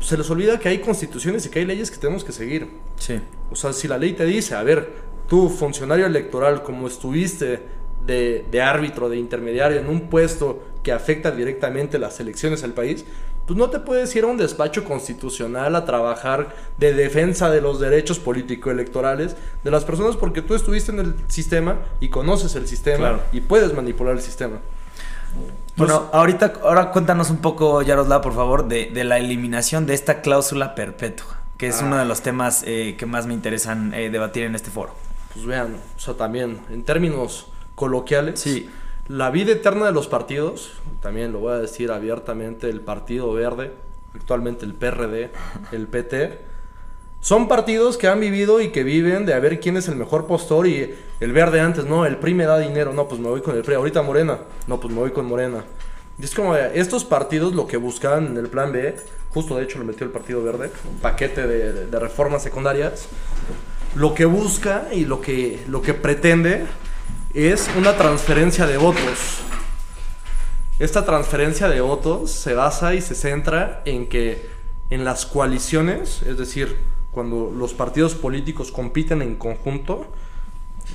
Se 0.00 0.16
les 0.16 0.28
olvida 0.30 0.58
que 0.58 0.68
hay 0.68 0.78
constituciones 0.80 1.46
y 1.46 1.50
que 1.50 1.60
hay 1.60 1.64
leyes 1.64 1.90
que 1.90 1.98
tenemos 1.98 2.24
que 2.24 2.32
seguir. 2.32 2.68
Sí. 2.96 3.20
O 3.50 3.56
sea, 3.56 3.72
si 3.72 3.86
la 3.86 3.98
ley 3.98 4.14
te 4.14 4.24
dice, 4.24 4.56
a 4.56 4.62
ver, 4.64 4.90
tú, 5.28 5.48
funcionario 5.48 6.06
electoral, 6.06 6.62
como 6.64 6.88
estuviste 6.88 7.62
de, 8.04 8.44
de 8.50 8.62
árbitro, 8.62 9.08
de 9.08 9.16
intermediario 9.16 9.78
en 9.78 9.88
un 9.88 10.08
puesto 10.08 10.64
que 10.82 10.90
afecta 10.90 11.30
directamente 11.30 12.00
las 12.00 12.18
elecciones 12.18 12.64
al 12.64 12.72
país, 12.72 13.04
pues 13.46 13.58
no 13.58 13.70
te 13.70 13.80
puedes 13.80 14.14
ir 14.14 14.24
a 14.24 14.28
un 14.28 14.36
despacho 14.36 14.84
constitucional 14.84 15.74
a 15.74 15.84
trabajar 15.84 16.54
de 16.78 16.94
defensa 16.94 17.50
de 17.50 17.60
los 17.60 17.80
derechos 17.80 18.18
político-electorales 18.18 19.36
de 19.64 19.70
las 19.70 19.84
personas 19.84 20.16
porque 20.16 20.42
tú 20.42 20.54
estuviste 20.54 20.92
en 20.92 21.00
el 21.00 21.14
sistema 21.28 21.78
y 22.00 22.08
conoces 22.08 22.54
el 22.54 22.68
sistema 22.68 23.20
y 23.32 23.40
puedes 23.40 23.74
manipular 23.74 24.14
el 24.14 24.22
sistema. 24.22 24.58
Bueno, 25.76 26.10
ahorita, 26.12 26.52
ahora 26.62 26.90
cuéntanos 26.90 27.30
un 27.30 27.38
poco, 27.38 27.82
Yaroslav, 27.82 28.20
por 28.20 28.34
favor, 28.34 28.68
de, 28.68 28.90
la 29.04 29.18
eliminación 29.18 29.86
de 29.86 29.94
esta 29.94 30.20
cláusula 30.20 30.74
perpetua, 30.74 31.40
que 31.56 31.68
es 31.68 31.80
uno 31.80 31.96
de 31.96 32.04
los 32.04 32.20
temas 32.20 32.62
eh, 32.66 32.96
que 32.98 33.06
más 33.06 33.26
me 33.26 33.32
interesan 33.32 33.94
eh, 33.94 34.10
debatir 34.10 34.44
en 34.44 34.54
este 34.54 34.70
foro. 34.70 34.94
Pues 35.32 35.46
vean, 35.46 35.76
o 35.96 35.98
sea, 35.98 36.14
también, 36.14 36.60
en 36.70 36.84
términos 36.84 37.46
coloquiales, 37.74 38.38
sí 38.38 38.68
la 39.08 39.30
vida 39.30 39.52
eterna 39.52 39.86
de 39.86 39.92
los 39.92 40.06
partidos, 40.06 40.72
también 41.00 41.32
lo 41.32 41.40
voy 41.40 41.52
a 41.52 41.58
decir 41.58 41.90
abiertamente, 41.90 42.70
el 42.70 42.80
Partido 42.80 43.32
Verde, 43.32 43.72
actualmente 44.14 44.64
el 44.64 44.74
PRD, 44.74 45.30
el 45.72 45.88
PT, 45.88 46.52
son 47.20 47.46
partidos 47.46 47.98
que 47.98 48.08
han 48.08 48.20
vivido 48.20 48.60
y 48.60 48.70
que 48.70 48.82
viven 48.82 49.26
de 49.26 49.34
a 49.34 49.38
ver 49.38 49.60
quién 49.60 49.76
es 49.76 49.86
el 49.88 49.96
mejor 49.96 50.26
postor 50.26 50.66
y 50.66 50.94
el 51.20 51.32
verde 51.32 51.60
antes, 51.60 51.84
no, 51.84 52.04
el 52.04 52.16
PRI 52.16 52.34
me 52.34 52.46
da 52.46 52.58
dinero, 52.58 52.92
no, 52.92 53.06
pues 53.06 53.20
me 53.20 53.28
voy 53.28 53.40
con 53.42 53.56
el 53.56 53.62
PRI, 53.62 53.74
ahorita 53.74 54.02
Morena, 54.02 54.38
no, 54.66 54.80
pues 54.80 54.92
me 54.92 55.00
voy 55.00 55.12
con 55.12 55.26
Morena. 55.26 55.64
Y 56.18 56.24
es 56.24 56.34
como, 56.34 56.56
estos 56.56 57.04
partidos 57.04 57.54
lo 57.54 57.66
que 57.66 57.76
buscan 57.76 58.26
en 58.26 58.36
el 58.36 58.48
plan 58.48 58.72
B, 58.72 58.96
justo 59.30 59.56
de 59.56 59.64
hecho 59.64 59.78
lo 59.78 59.84
metió 59.84 60.04
el 60.04 60.12
Partido 60.12 60.42
Verde, 60.42 60.70
un 60.88 60.98
paquete 60.98 61.46
de, 61.46 61.86
de 61.86 61.98
reformas 61.98 62.42
secundarias, 62.42 63.08
lo 63.94 64.14
que 64.14 64.24
busca 64.24 64.88
y 64.92 65.04
lo 65.04 65.20
que, 65.20 65.62
lo 65.68 65.80
que 65.80 65.94
pretende 65.94 66.66
es 67.34 67.70
una 67.76 67.96
transferencia 67.96 68.66
de 68.66 68.76
votos. 68.76 69.40
Esta 70.78 71.04
transferencia 71.04 71.68
de 71.68 71.80
votos 71.80 72.30
se 72.30 72.54
basa 72.54 72.94
y 72.94 73.00
se 73.00 73.14
centra 73.14 73.82
en 73.84 74.08
que 74.08 74.50
en 74.90 75.04
las 75.04 75.26
coaliciones, 75.26 76.22
es 76.22 76.36
decir, 76.36 76.76
cuando 77.10 77.50
los 77.50 77.72
partidos 77.74 78.14
políticos 78.14 78.70
compiten 78.70 79.22
en 79.22 79.36
conjunto, 79.36 80.06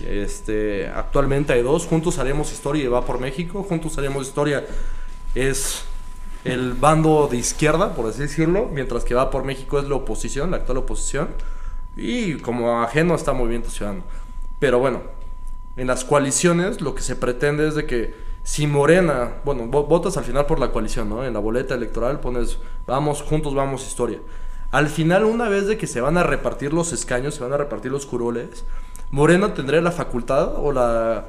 Este, 0.05 0.87
actualmente 0.89 1.53
hay 1.53 1.63
dos, 1.63 1.87
Juntos 1.87 2.19
Haremos 2.19 2.51
Historia 2.51 2.83
y 2.83 2.87
Va 2.87 3.03
por 3.05 3.19
México. 3.19 3.63
Juntos 3.63 3.97
Haremos 3.97 4.27
Historia 4.27 4.63
es 5.33 5.85
el 6.43 6.73
bando 6.73 7.27
de 7.31 7.37
izquierda, 7.37 7.95
por 7.95 8.05
así 8.07 8.19
decirlo, 8.19 8.69
mientras 8.71 9.03
que 9.03 9.15
Va 9.15 9.31
por 9.31 9.43
México 9.43 9.79
es 9.79 9.87
la 9.87 9.95
oposición, 9.95 10.51
la 10.51 10.57
actual 10.57 10.77
oposición. 10.79 11.29
Y 11.95 12.35
como 12.35 12.83
ajeno 12.83 13.15
está 13.15 13.33
Movimiento 13.33 13.71
Ciudadano. 13.71 14.03
Pero 14.59 14.77
bueno, 14.77 15.01
en 15.77 15.87
las 15.87 16.03
coaliciones 16.03 16.81
lo 16.81 16.95
que 16.95 17.03
se 17.03 17.15
pretende 17.15 17.67
es 17.67 17.75
de 17.75 17.85
que 17.85 18.13
si 18.43 18.65
Morena, 18.65 19.41
bueno, 19.45 19.67
votas 19.67 20.17
al 20.17 20.23
final 20.23 20.45
por 20.45 20.59
la 20.59 20.71
coalición, 20.71 21.09
¿no? 21.09 21.23
En 21.23 21.33
la 21.33 21.39
boleta 21.39 21.75
electoral 21.75 22.19
pones, 22.19 22.59
vamos, 22.85 23.21
juntos 23.21 23.53
vamos 23.53 23.85
historia. 23.85 24.19
Al 24.71 24.87
final, 24.87 25.25
una 25.25 25.49
vez 25.49 25.67
de 25.67 25.77
que 25.77 25.85
se 25.85 26.01
van 26.01 26.17
a 26.17 26.23
repartir 26.23 26.73
los 26.73 26.93
escaños, 26.93 27.35
se 27.35 27.43
van 27.43 27.53
a 27.53 27.57
repartir 27.57 27.91
los 27.91 28.05
curules, 28.05 28.65
Morena 29.11 29.53
tendría 29.53 29.81
la 29.81 29.91
facultad 29.91 30.55
o 30.57 30.71
la, 30.71 31.25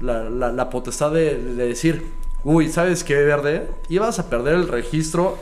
la, 0.00 0.70
potestad 0.70 1.12
de, 1.12 1.36
decir, 1.54 2.12
uy, 2.44 2.70
¿sabes 2.70 3.04
qué, 3.04 3.14
Verde? 3.14 3.68
Ibas 3.88 4.18
a 4.18 4.28
perder 4.28 4.54
el 4.54 4.68
registro 4.68 5.38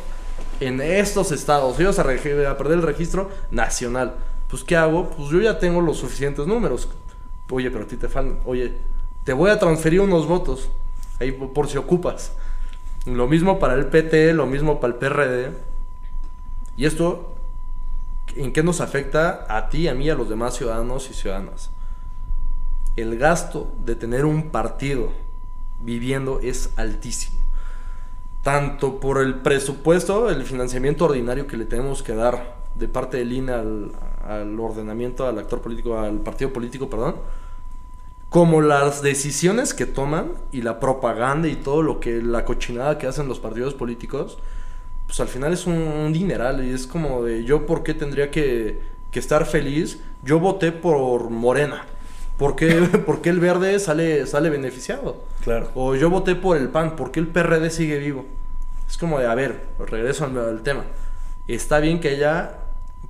en 0.60 0.80
estos 0.80 1.32
estados, 1.32 1.78
ibas 1.80 1.98
a, 1.98 2.02
a 2.02 2.56
perder 2.56 2.78
el 2.78 2.82
registro 2.82 3.30
nacional. 3.50 4.14
Pues, 4.48 4.64
¿qué 4.64 4.76
hago? 4.76 5.08
Pues 5.10 5.30
yo 5.30 5.40
ya 5.40 5.58
tengo 5.58 5.80
los 5.80 5.98
suficientes 5.98 6.46
números. 6.46 6.88
Oye, 7.50 7.70
pero 7.70 7.84
a 7.84 7.86
ti 7.86 7.96
te 7.96 8.08
faltan. 8.08 8.38
Oye, 8.44 8.72
te 9.24 9.32
voy 9.32 9.50
a 9.50 9.58
transferir 9.58 10.00
unos 10.00 10.26
votos. 10.26 10.70
Ahí 11.20 11.32
por 11.32 11.68
si 11.68 11.78
ocupas. 11.78 12.32
Lo 13.06 13.26
mismo 13.26 13.58
para 13.58 13.74
el 13.74 13.86
PT, 13.86 14.32
lo 14.32 14.46
mismo 14.46 14.80
para 14.80 14.94
el 14.94 14.98
PRD. 14.98 15.52
Y 16.76 16.86
esto, 16.86 17.34
¿en 18.36 18.52
qué 18.52 18.62
nos 18.62 18.80
afecta 18.80 19.46
a 19.48 19.68
ti, 19.68 19.88
a 19.88 19.94
mí, 19.94 20.08
a 20.08 20.14
los 20.14 20.28
demás 20.28 20.56
ciudadanos 20.56 21.10
y 21.10 21.14
ciudadanas? 21.14 21.70
El 22.96 23.18
gasto 23.18 23.72
de 23.84 23.96
tener 23.96 24.24
un 24.24 24.50
partido 24.50 25.12
viviendo 25.80 26.40
es 26.40 26.70
altísimo. 26.76 27.40
Tanto 28.42 28.98
por 29.00 29.20
el 29.20 29.36
presupuesto, 29.36 30.28
el 30.28 30.44
financiamiento 30.44 31.04
ordinario 31.04 31.46
que 31.46 31.56
le 31.56 31.64
tenemos 31.64 32.02
que 32.02 32.14
dar 32.14 32.56
de 32.74 32.88
parte 32.88 33.18
del 33.18 33.32
INE 33.32 33.52
al, 33.52 33.92
al 34.26 34.58
ordenamiento, 34.58 35.26
al 35.26 35.38
actor 35.38 35.60
político, 35.60 35.98
al 35.98 36.20
partido 36.20 36.52
político, 36.52 36.88
perdón, 36.88 37.16
como 38.28 38.62
las 38.62 39.02
decisiones 39.02 39.74
que 39.74 39.84
toman 39.84 40.32
y 40.52 40.62
la 40.62 40.80
propaganda 40.80 41.48
y 41.48 41.56
todo 41.56 41.82
lo 41.82 42.00
que, 42.00 42.22
la 42.22 42.46
cochinada 42.46 42.96
que 42.96 43.06
hacen 43.06 43.28
los 43.28 43.40
partidos 43.40 43.74
políticos, 43.74 44.38
pues 45.06 45.20
al 45.20 45.28
final 45.28 45.52
es 45.52 45.66
un, 45.66 46.10
dineral 46.12 46.64
y 46.64 46.70
es 46.70 46.86
como 46.86 47.22
de 47.22 47.44
yo 47.44 47.66
por 47.66 47.82
qué 47.82 47.92
tendría 47.92 48.30
que, 48.30 48.80
estar 49.12 49.44
feliz. 49.44 50.00
Yo 50.22 50.40
voté 50.40 50.72
por 50.72 51.28
Morena. 51.28 51.84
¿Por 52.38 52.56
qué, 52.56 52.88
el 53.24 53.38
verde 53.38 53.78
sale, 53.78 54.26
sale 54.26 54.48
beneficiado? 54.48 55.22
Claro. 55.44 55.70
O 55.74 55.94
yo 55.94 56.08
voté 56.08 56.34
por 56.34 56.56
el 56.56 56.70
PAN, 56.70 56.96
¿por 56.96 57.12
qué 57.12 57.20
el 57.20 57.28
PRD 57.28 57.68
sigue 57.68 57.98
vivo? 57.98 58.24
Es 58.88 58.96
como 58.96 59.18
de, 59.18 59.26
a 59.26 59.34
ver, 59.34 59.66
regreso 59.78 60.24
al, 60.24 60.62
tema. 60.62 60.84
Está 61.46 61.78
bien 61.78 62.00
que 62.00 62.08
haya 62.08 62.61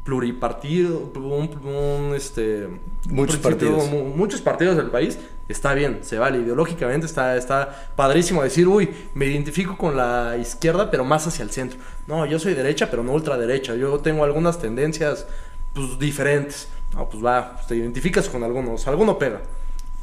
pluripartido, 0.04 1.12
un, 1.14 2.12
este, 2.16 2.66
muchos 3.08 3.36
partidos. 3.36 3.88
muchos 3.90 4.40
partidos 4.40 4.76
del 4.76 4.90
país, 4.90 5.18
está 5.48 5.74
bien, 5.74 6.00
se 6.02 6.18
vale. 6.18 6.38
Ideológicamente 6.38 7.06
está, 7.06 7.36
está 7.36 7.92
padrísimo 7.94 8.42
decir, 8.42 8.66
uy, 8.66 8.90
me 9.14 9.26
identifico 9.26 9.76
con 9.76 9.96
la 9.96 10.36
izquierda, 10.40 10.90
pero 10.90 11.04
más 11.04 11.26
hacia 11.26 11.44
el 11.44 11.50
centro. 11.50 11.78
No, 12.06 12.26
yo 12.26 12.38
soy 12.38 12.54
derecha, 12.54 12.90
pero 12.90 13.04
no 13.04 13.12
ultraderecha. 13.12 13.76
Yo 13.76 13.98
tengo 14.00 14.24
algunas 14.24 14.58
tendencias 14.58 15.26
pues, 15.72 15.98
diferentes. 15.98 16.68
No, 16.94 17.08
pues 17.08 17.24
va, 17.24 17.54
pues, 17.54 17.66
te 17.68 17.76
identificas 17.76 18.28
con 18.28 18.42
algunos, 18.42 18.86
alguno 18.88 19.18
pega. 19.18 19.40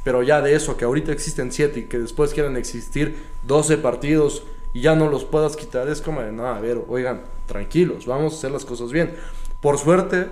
Pero 0.03 0.23
ya 0.23 0.41
de 0.41 0.55
eso, 0.55 0.77
que 0.77 0.85
ahorita 0.85 1.11
existen 1.11 1.51
siete 1.51 1.81
y 1.81 1.83
que 1.83 1.99
después 1.99 2.33
quieran 2.33 2.55
existir 2.55 3.21
12 3.43 3.77
partidos 3.77 4.43
y 4.73 4.81
ya 4.81 4.95
no 4.95 5.09
los 5.09 5.25
puedas 5.25 5.55
quitar, 5.55 5.89
es 5.89 6.01
como 6.01 6.21
de, 6.21 6.31
no, 6.31 6.47
a 6.47 6.59
ver, 6.59 6.79
oigan, 6.87 7.21
tranquilos, 7.47 8.05
vamos 8.05 8.33
a 8.33 8.37
hacer 8.37 8.51
las 8.51 8.65
cosas 8.65 8.91
bien. 8.91 9.15
Por 9.61 9.77
suerte, 9.77 10.29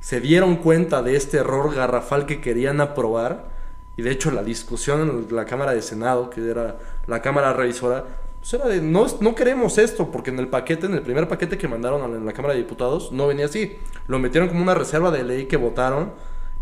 se 0.00 0.20
dieron 0.20 0.56
cuenta 0.56 1.02
de 1.02 1.16
este 1.16 1.38
error 1.38 1.74
garrafal 1.74 2.26
que 2.26 2.40
querían 2.40 2.80
aprobar 2.80 3.50
y 3.96 4.02
de 4.02 4.10
hecho 4.10 4.30
la 4.30 4.42
discusión 4.42 5.26
en 5.30 5.36
la 5.36 5.44
Cámara 5.44 5.72
de 5.72 5.82
Senado, 5.82 6.30
que 6.30 6.48
era 6.48 6.78
la 7.06 7.20
Cámara 7.20 7.52
Revisora, 7.52 8.04
pues 8.40 8.54
era 8.54 8.66
de 8.66 8.80
no, 8.80 9.06
no 9.20 9.34
queremos 9.34 9.78
esto, 9.78 10.10
porque 10.10 10.30
en 10.30 10.38
el 10.38 10.48
paquete, 10.48 10.86
en 10.86 10.94
el 10.94 11.02
primer 11.02 11.28
paquete 11.28 11.58
que 11.58 11.68
mandaron 11.68 12.02
a 12.02 12.18
la 12.18 12.32
Cámara 12.32 12.54
de 12.54 12.60
Diputados, 12.60 13.12
no 13.12 13.28
venía 13.28 13.46
así. 13.46 13.76
Lo 14.08 14.18
metieron 14.18 14.48
como 14.48 14.62
una 14.62 14.74
reserva 14.74 15.10
de 15.10 15.22
ley 15.22 15.46
que 15.46 15.56
votaron 15.56 16.12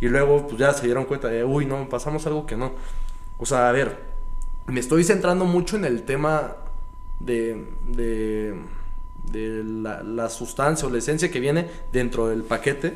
y 0.00 0.08
luego 0.08 0.46
pues 0.46 0.58
ya 0.58 0.72
se 0.72 0.84
dieron 0.84 1.04
cuenta 1.04 1.28
de, 1.28 1.44
uy, 1.44 1.66
no, 1.66 1.88
pasamos 1.88 2.26
algo 2.26 2.46
que 2.46 2.56
no. 2.56 2.72
O 3.38 3.46
sea, 3.46 3.68
a 3.68 3.72
ver, 3.72 3.98
me 4.66 4.80
estoy 4.80 5.04
centrando 5.04 5.44
mucho 5.44 5.76
en 5.76 5.84
el 5.84 6.02
tema 6.02 6.56
de, 7.20 7.66
de, 7.86 8.54
de 9.30 9.62
la, 9.64 10.02
la 10.02 10.28
sustancia 10.28 10.86
o 10.86 10.90
la 10.90 10.98
esencia 10.98 11.30
que 11.30 11.40
viene 11.40 11.68
dentro 11.92 12.28
del 12.28 12.42
paquete 12.42 12.94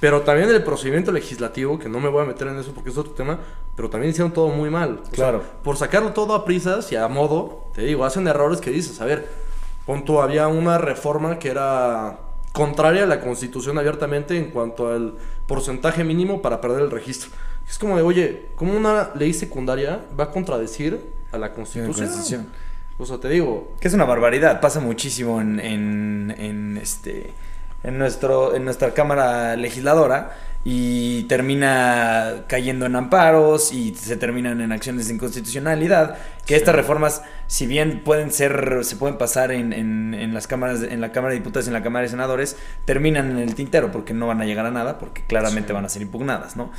pero 0.00 0.22
también 0.22 0.48
el 0.50 0.62
procedimiento 0.62 1.10
legislativo, 1.10 1.78
que 1.78 1.88
no 1.88 1.98
me 1.98 2.08
voy 2.08 2.22
a 2.22 2.26
meter 2.26 2.46
en 2.48 2.58
eso 2.58 2.72
porque 2.72 2.90
es 2.90 2.96
otro 2.96 3.12
tema, 3.14 3.40
pero 3.74 3.90
también 3.90 4.10
hicieron 4.10 4.32
todo 4.32 4.48
muy 4.48 4.70
mal. 4.70 5.00
claro. 5.12 5.42
por 5.62 5.76
sacarlo 5.76 6.12
todo 6.12 6.34
a 6.34 6.44
prisas 6.44 6.92
y 6.92 6.96
a 6.96 7.08
modo, 7.08 7.64
te 7.74 7.82
digo, 7.82 8.04
hacen 8.04 8.26
errores 8.28 8.60
que 8.60 8.70
dices, 8.70 9.00
a 9.00 9.04
ver, 9.04 9.28
punto, 9.86 10.22
había 10.22 10.46
una 10.46 10.78
reforma 10.78 11.38
que 11.38 11.48
era 11.48 12.20
contraria 12.52 13.04
a 13.04 13.06
la 13.06 13.20
constitución 13.20 13.78
abiertamente 13.78 14.36
en 14.36 14.50
cuanto 14.50 14.88
al 14.88 15.14
porcentaje 15.46 16.04
mínimo 16.04 16.42
para 16.42 16.60
perder 16.60 16.82
el 16.82 16.90
registro. 16.90 17.30
Es 17.68 17.78
como 17.78 17.96
de, 17.96 18.02
oye, 18.02 18.46
¿cómo 18.54 18.76
una 18.76 19.10
ley 19.14 19.34
secundaria 19.34 20.04
va 20.18 20.24
a 20.24 20.30
contradecir 20.30 21.12
a 21.32 21.38
la 21.38 21.52
constitución? 21.52 22.48
O 22.98 23.06
sea, 23.06 23.18
te 23.18 23.28
digo. 23.28 23.74
Que 23.80 23.88
es 23.88 23.94
una 23.94 24.04
barbaridad, 24.04 24.60
pasa 24.60 24.80
muchísimo 24.80 25.40
en, 25.40 25.60
en, 25.60 26.34
en 26.38 26.76
este 26.76 27.32
en, 27.82 27.98
nuestro, 27.98 28.54
en 28.54 28.64
nuestra 28.64 28.92
Cámara 28.92 29.56
Legisladora 29.56 30.36
y 30.64 31.22
termina 31.24 32.44
cayendo 32.48 32.86
en 32.86 32.96
amparos 32.96 33.72
y 33.72 33.94
se 33.94 34.16
terminan 34.16 34.60
en 34.60 34.72
acciones 34.72 35.08
de 35.08 35.14
inconstitucionalidad. 35.14 36.18
Que 36.44 36.56
estas 36.56 36.74
reformas, 36.74 37.22
si 37.46 37.66
bien 37.66 38.02
pueden 38.04 38.32
ser, 38.32 38.80
se 38.82 38.96
pueden 38.96 39.16
pasar 39.16 39.52
en, 39.52 39.72
en, 39.72 40.34
las 40.34 40.46
cámaras, 40.46 40.82
en 40.82 41.00
la 41.00 41.12
Cámara 41.12 41.32
de 41.32 41.40
Diputados 41.40 41.66
y 41.66 41.68
en 41.68 41.74
la 41.74 41.82
Cámara 41.82 42.02
de 42.02 42.10
Senadores, 42.10 42.56
terminan 42.84 43.30
en 43.30 43.38
el 43.38 43.54
tintero 43.54 43.92
porque 43.92 44.12
no 44.12 44.26
van 44.26 44.42
a 44.42 44.44
llegar 44.44 44.66
a 44.66 44.70
nada, 44.70 44.98
porque 44.98 45.22
claramente 45.26 45.72
van 45.72 45.84
a 45.84 45.88
ser 45.88 46.02
impugnadas, 46.02 46.56
¿no? 46.56 46.70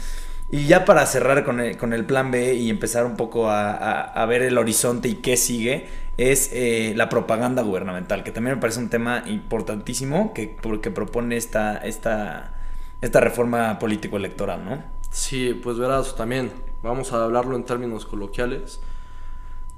Y 0.52 0.66
ya 0.66 0.84
para 0.84 1.06
cerrar 1.06 1.46
con 1.46 1.60
el, 1.60 1.78
con 1.78 1.94
el 1.94 2.06
plan 2.06 2.32
B 2.32 2.56
y 2.56 2.72
empezar 2.72 3.06
un 3.06 3.16
poco 3.16 3.50
a, 3.50 4.02
a 4.02 4.26
ver 4.26 4.42
el 4.42 4.58
horizonte 4.58 5.08
y 5.08 5.16
qué 5.16 5.38
sigue, 5.38 5.88
es 6.20 6.50
eh, 6.52 6.92
la 6.98 7.08
propaganda 7.08 7.62
gubernamental, 7.62 8.26
que 8.26 8.32
también 8.34 8.58
me 8.58 8.62
parece 8.62 8.80
un 8.80 8.90
tema 8.90 9.24
importantísimo 9.26 10.34
que, 10.34 10.54
porque 10.62 10.92
propone 10.92 11.38
esta, 11.38 11.78
esta, 11.78 12.56
esta 13.00 13.22
reforma 13.22 13.80
político-electoral, 13.80 14.66
¿no? 14.66 14.84
Sí, 15.12 15.58
pues 15.64 15.78
verás, 15.78 16.18
también 16.18 16.52
vamos 16.84 17.14
a 17.14 17.24
hablarlo 17.24 17.56
en 17.56 17.64
términos 17.64 18.06
coloquiales. 18.06 18.82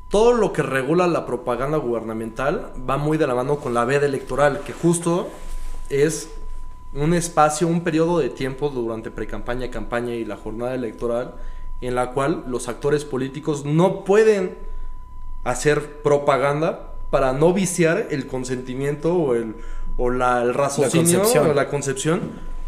Todo 0.10 0.34
lo 0.34 0.52
que 0.52 0.64
regula 0.64 1.06
la 1.06 1.28
propaganda 1.28 1.78
gubernamental 1.78 2.74
va 2.90 2.98
muy 2.98 3.20
de 3.20 3.28
la 3.28 3.36
mano 3.36 3.58
con 3.58 3.76
la 3.76 3.86
veda 3.86 4.08
electoral, 4.08 4.62
que 4.66 4.74
justo 4.74 5.30
es 5.90 6.32
un 6.96 7.14
espacio, 7.14 7.68
un 7.68 7.84
periodo 7.84 8.18
de 8.18 8.30
tiempo 8.30 8.70
durante 8.70 9.12
pre-campaña, 9.12 9.70
campaña 9.70 10.16
y 10.16 10.26
la 10.26 10.38
jornada 10.38 10.74
electoral 10.74 11.36
en 11.82 11.94
la 11.94 12.12
cual 12.14 12.46
los 12.48 12.68
actores 12.68 13.06
políticos 13.06 13.64
no 13.64 14.04
pueden 14.04 14.71
hacer 15.44 16.02
propaganda 16.02 16.94
para 17.10 17.34
no 17.34 17.54
viciar 17.54 18.08
el 18.10 18.28
consentimiento 18.28 19.16
o 19.16 19.36
el, 19.36 19.56
o 19.98 20.10
la, 20.10 20.42
el 20.42 20.54
raciocinio 20.54 21.24
la 21.24 21.42
o 21.42 21.54
la 21.54 21.68
concepción 21.68 22.22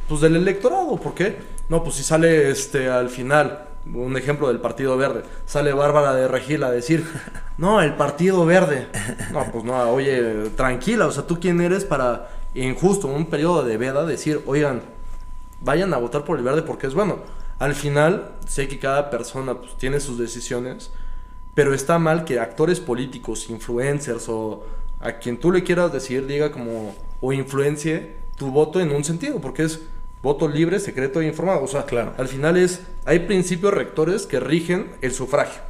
pues, 0.07 0.21
del 0.21 0.35
electorado. 0.35 0.97
¿Por 0.97 1.13
qué? 1.13 1.37
No, 1.69 1.83
pues 1.83 1.95
si 1.95 2.03
sale 2.03 2.49
este 2.51 2.89
al 2.89 3.09
final, 3.09 3.67
un 3.91 4.17
ejemplo 4.17 4.49
del 4.49 4.59
Partido 4.59 4.97
Verde, 4.97 5.23
sale 5.45 5.73
Bárbara 5.73 6.13
de 6.13 6.27
Regil 6.27 6.63
a 6.63 6.71
decir, 6.71 7.05
no, 7.57 7.81
el 7.81 7.95
Partido 7.95 8.45
Verde. 8.45 8.87
No, 9.31 9.45
pues 9.51 9.63
no, 9.63 9.81
oye, 9.89 10.49
tranquila, 10.55 11.07
o 11.07 11.11
sea, 11.11 11.25
¿tú 11.25 11.39
quién 11.39 11.61
eres 11.61 11.85
para, 11.85 12.29
en 12.53 12.75
justo 12.75 13.07
un 13.07 13.27
periodo 13.27 13.63
de 13.63 13.77
veda, 13.77 14.05
decir, 14.05 14.41
oigan, 14.45 14.81
vayan 15.61 15.93
a 15.93 15.97
votar 15.97 16.25
por 16.25 16.37
el 16.37 16.43
verde 16.43 16.61
porque 16.63 16.87
es 16.87 16.93
bueno? 16.93 17.19
Al 17.59 17.75
final, 17.75 18.33
sé 18.45 18.67
que 18.67 18.79
cada 18.79 19.09
persona 19.09 19.55
pues, 19.55 19.77
tiene 19.77 20.01
sus 20.01 20.19
decisiones 20.19 20.91
pero 21.53 21.73
está 21.73 21.99
mal 21.99 22.25
que 22.25 22.39
actores 22.39 22.79
políticos, 22.79 23.49
influencers 23.49 24.27
o 24.29 24.63
a 24.99 25.13
quien 25.13 25.37
tú 25.37 25.51
le 25.51 25.63
quieras 25.63 25.91
decir 25.91 26.25
diga 26.25 26.51
como 26.51 26.95
o 27.21 27.33
influencie 27.33 28.15
tu 28.37 28.51
voto 28.51 28.79
en 28.79 28.91
un 28.91 29.03
sentido, 29.03 29.39
porque 29.39 29.63
es 29.63 29.81
voto 30.21 30.47
libre, 30.47 30.79
secreto 30.79 31.21
e 31.21 31.27
informado. 31.27 31.63
O 31.63 31.67
sea, 31.67 31.85
claro. 31.85 32.13
al 32.17 32.27
final 32.27 32.57
es, 32.57 32.81
hay 33.05 33.19
principios 33.19 33.73
rectores 33.73 34.25
que 34.25 34.39
rigen 34.39 34.91
el 35.01 35.11
sufragio. 35.13 35.61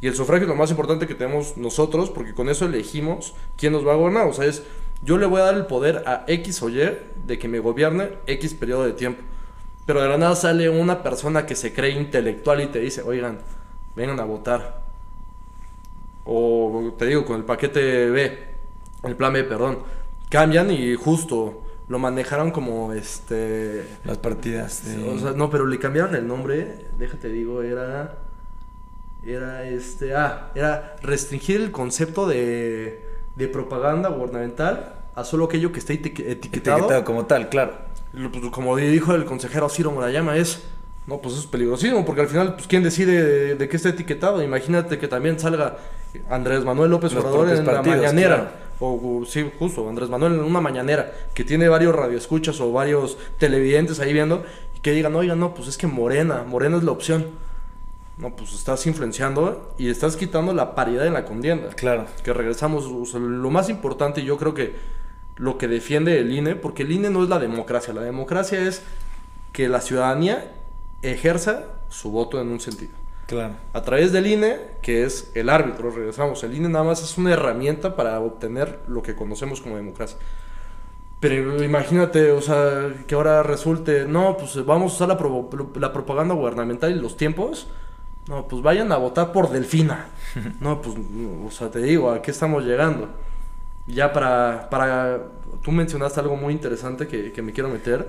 Y 0.00 0.06
el 0.06 0.14
sufragio 0.14 0.44
es 0.44 0.48
lo 0.48 0.56
más 0.56 0.70
importante 0.70 1.06
que 1.06 1.14
tenemos 1.14 1.56
nosotros, 1.56 2.10
porque 2.10 2.34
con 2.34 2.48
eso 2.48 2.66
elegimos 2.66 3.34
quién 3.56 3.72
nos 3.72 3.86
va 3.86 3.92
a 3.92 3.96
gobernar. 3.96 4.26
O 4.26 4.34
sea, 4.34 4.44
es, 4.44 4.62
yo 5.02 5.16
le 5.16 5.26
voy 5.26 5.40
a 5.40 5.44
dar 5.44 5.54
el 5.54 5.66
poder 5.66 6.02
a 6.06 6.24
X 6.26 6.62
o 6.62 6.68
Y 6.68 6.90
de 7.24 7.38
que 7.38 7.48
me 7.48 7.58
gobierne 7.58 8.10
X 8.26 8.54
periodo 8.54 8.84
de 8.84 8.92
tiempo. 8.92 9.22
Pero 9.86 10.02
de 10.02 10.08
la 10.08 10.18
nada 10.18 10.36
sale 10.36 10.68
una 10.68 11.02
persona 11.02 11.46
que 11.46 11.54
se 11.54 11.72
cree 11.72 11.90
intelectual 11.90 12.60
y 12.60 12.66
te 12.66 12.80
dice, 12.80 13.02
oigan, 13.02 13.38
vengan 13.96 14.20
a 14.20 14.24
votar. 14.24 14.83
O 16.24 16.94
te 16.98 17.06
digo, 17.06 17.24
con 17.24 17.36
el 17.36 17.44
paquete 17.44 18.10
B, 18.10 18.38
el 19.04 19.16
plan 19.16 19.32
B, 19.32 19.44
perdón, 19.44 19.80
cambian 20.30 20.70
y 20.70 20.94
justo 20.94 21.62
lo 21.88 21.98
manejaron 21.98 22.50
como 22.50 22.92
este... 22.94 23.84
Las 24.04 24.16
partidas. 24.18 24.84
de- 24.86 25.06
O 25.08 25.18
sea, 25.18 25.32
no, 25.32 25.50
pero 25.50 25.66
le 25.66 25.78
cambiaron 25.78 26.14
el 26.14 26.26
nombre, 26.26 26.86
déjate 26.98 27.28
digo, 27.28 27.62
era... 27.62 28.18
Era 29.24 29.64
este... 29.68 30.14
Ah, 30.14 30.50
era 30.54 30.96
restringir 31.02 31.60
el 31.60 31.70
concepto 31.70 32.26
de, 32.26 33.04
de 33.36 33.48
propaganda 33.48 34.08
gubernamental 34.10 34.94
a 35.14 35.24
solo 35.24 35.44
aquello 35.44 35.72
que 35.72 35.78
esté 35.78 35.94
eti- 35.94 36.24
etiquetado. 36.26 36.78
etiquetado 36.78 37.04
como 37.04 37.26
tal, 37.26 37.48
claro. 37.48 37.74
Pues, 38.12 38.44
como 38.50 38.76
dijo 38.76 39.14
el 39.14 39.24
consejero 39.24 39.68
Ciro 39.68 39.90
Murayama, 39.92 40.36
es... 40.36 40.62
No, 41.06 41.20
pues 41.20 41.36
es 41.36 41.46
peligrosísimo, 41.46 42.04
porque 42.06 42.22
al 42.22 42.28
final, 42.28 42.54
pues, 42.54 42.66
¿quién 42.66 42.82
decide 42.82 43.22
de, 43.22 43.54
de 43.56 43.68
qué 43.68 43.76
está 43.76 43.90
etiquetado? 43.90 44.42
Imagínate 44.42 44.98
que 44.98 45.06
también 45.08 45.38
salga 45.38 45.76
Andrés 46.30 46.64
Manuel 46.64 46.90
López 46.90 47.12
Los 47.12 47.24
Obrador 47.24 47.48
en 47.50 47.64
partidos, 47.64 47.96
la 47.96 48.02
mañanera. 48.02 48.36
claro. 48.36 48.64
O, 48.80 49.20
o, 49.20 49.24
sí, 49.24 49.50
justo, 49.58 49.88
Andrés 49.88 50.08
Manuel 50.10 50.34
en 50.34 50.40
una 50.40 50.60
mañanera, 50.60 51.12
que 51.32 51.44
tiene 51.44 51.68
varios 51.68 51.94
radioescuchas 51.94 52.60
o 52.60 52.72
varios 52.72 53.16
televidentes 53.38 54.00
ahí 54.00 54.12
viendo, 54.12 54.44
y 54.76 54.80
que 54.80 54.90
digan, 54.92 55.14
oigan, 55.14 55.38
no, 55.38 55.54
pues 55.54 55.68
es 55.68 55.78
que 55.78 55.86
Morena, 55.86 56.42
Morena 56.46 56.76
es 56.76 56.82
la 56.82 56.90
opción. 56.90 57.26
No, 58.18 58.34
pues 58.36 58.52
estás 58.52 58.86
influenciando 58.86 59.74
y 59.78 59.88
estás 59.90 60.16
quitando 60.16 60.52
la 60.54 60.74
paridad 60.76 61.06
en 61.06 61.14
la 61.14 61.24
contienda 61.24 61.70
Claro. 61.70 62.06
que 62.22 62.32
regresamos, 62.32 62.84
o 62.86 63.04
sea, 63.06 63.18
lo 63.20 63.50
más 63.50 63.68
importante 63.68 64.22
yo 64.22 64.36
creo 64.38 64.54
que 64.54 64.74
lo 65.36 65.58
que 65.58 65.66
defiende 65.66 66.18
el 66.20 66.32
INE, 66.32 66.54
porque 66.54 66.82
el 66.84 66.92
INE 66.92 67.10
no 67.10 67.24
es 67.24 67.28
la 67.28 67.40
democracia, 67.40 67.92
la 67.92 68.02
democracia 68.02 68.60
es 68.68 68.82
que 69.52 69.68
la 69.68 69.80
ciudadanía 69.80 70.52
ejerza 71.02 71.64
su 71.88 72.10
voto 72.10 72.40
en 72.40 72.48
un 72.48 72.60
sentido. 72.60 72.92
Claro. 73.26 73.54
A 73.72 73.82
través 73.82 74.12
del 74.12 74.26
INE, 74.26 74.56
que 74.82 75.04
es 75.04 75.30
el 75.34 75.48
árbitro, 75.48 75.90
regresamos, 75.90 76.44
el 76.44 76.54
INE 76.54 76.68
nada 76.68 76.84
más 76.84 77.02
es 77.02 77.16
una 77.16 77.32
herramienta 77.32 77.96
para 77.96 78.20
obtener 78.20 78.80
lo 78.86 79.02
que 79.02 79.14
conocemos 79.14 79.60
como 79.62 79.76
democracia. 79.76 80.18
Pero 81.20 81.62
imagínate, 81.64 82.32
o 82.32 82.42
sea, 82.42 82.92
que 83.06 83.14
ahora 83.14 83.42
resulte, 83.42 84.04
no, 84.06 84.36
pues 84.36 84.62
vamos 84.66 84.92
a 84.92 84.96
usar 84.96 85.08
la, 85.08 85.16
pro- 85.18 85.48
la 85.76 85.92
propaganda 85.92 86.34
gubernamental 86.34 86.90
y 86.92 87.00
los 87.00 87.16
tiempos. 87.16 87.68
No, 88.28 88.46
pues 88.48 88.62
vayan 88.62 88.92
a 88.92 88.96
votar 88.98 89.32
por 89.32 89.50
Delfina. 89.50 90.08
No, 90.60 90.82
pues, 90.82 90.96
o 91.46 91.50
sea, 91.50 91.70
te 91.70 91.80
digo, 91.80 92.10
¿a 92.10 92.20
qué 92.20 92.30
estamos 92.30 92.64
llegando? 92.64 93.08
Ya 93.86 94.12
para, 94.12 94.68
para, 94.70 95.22
tú 95.62 95.72
mencionaste 95.72 96.20
algo 96.20 96.36
muy 96.36 96.52
interesante 96.54 97.06
que, 97.08 97.32
que 97.32 97.42
me 97.42 97.52
quiero 97.52 97.68
meter. 97.70 98.08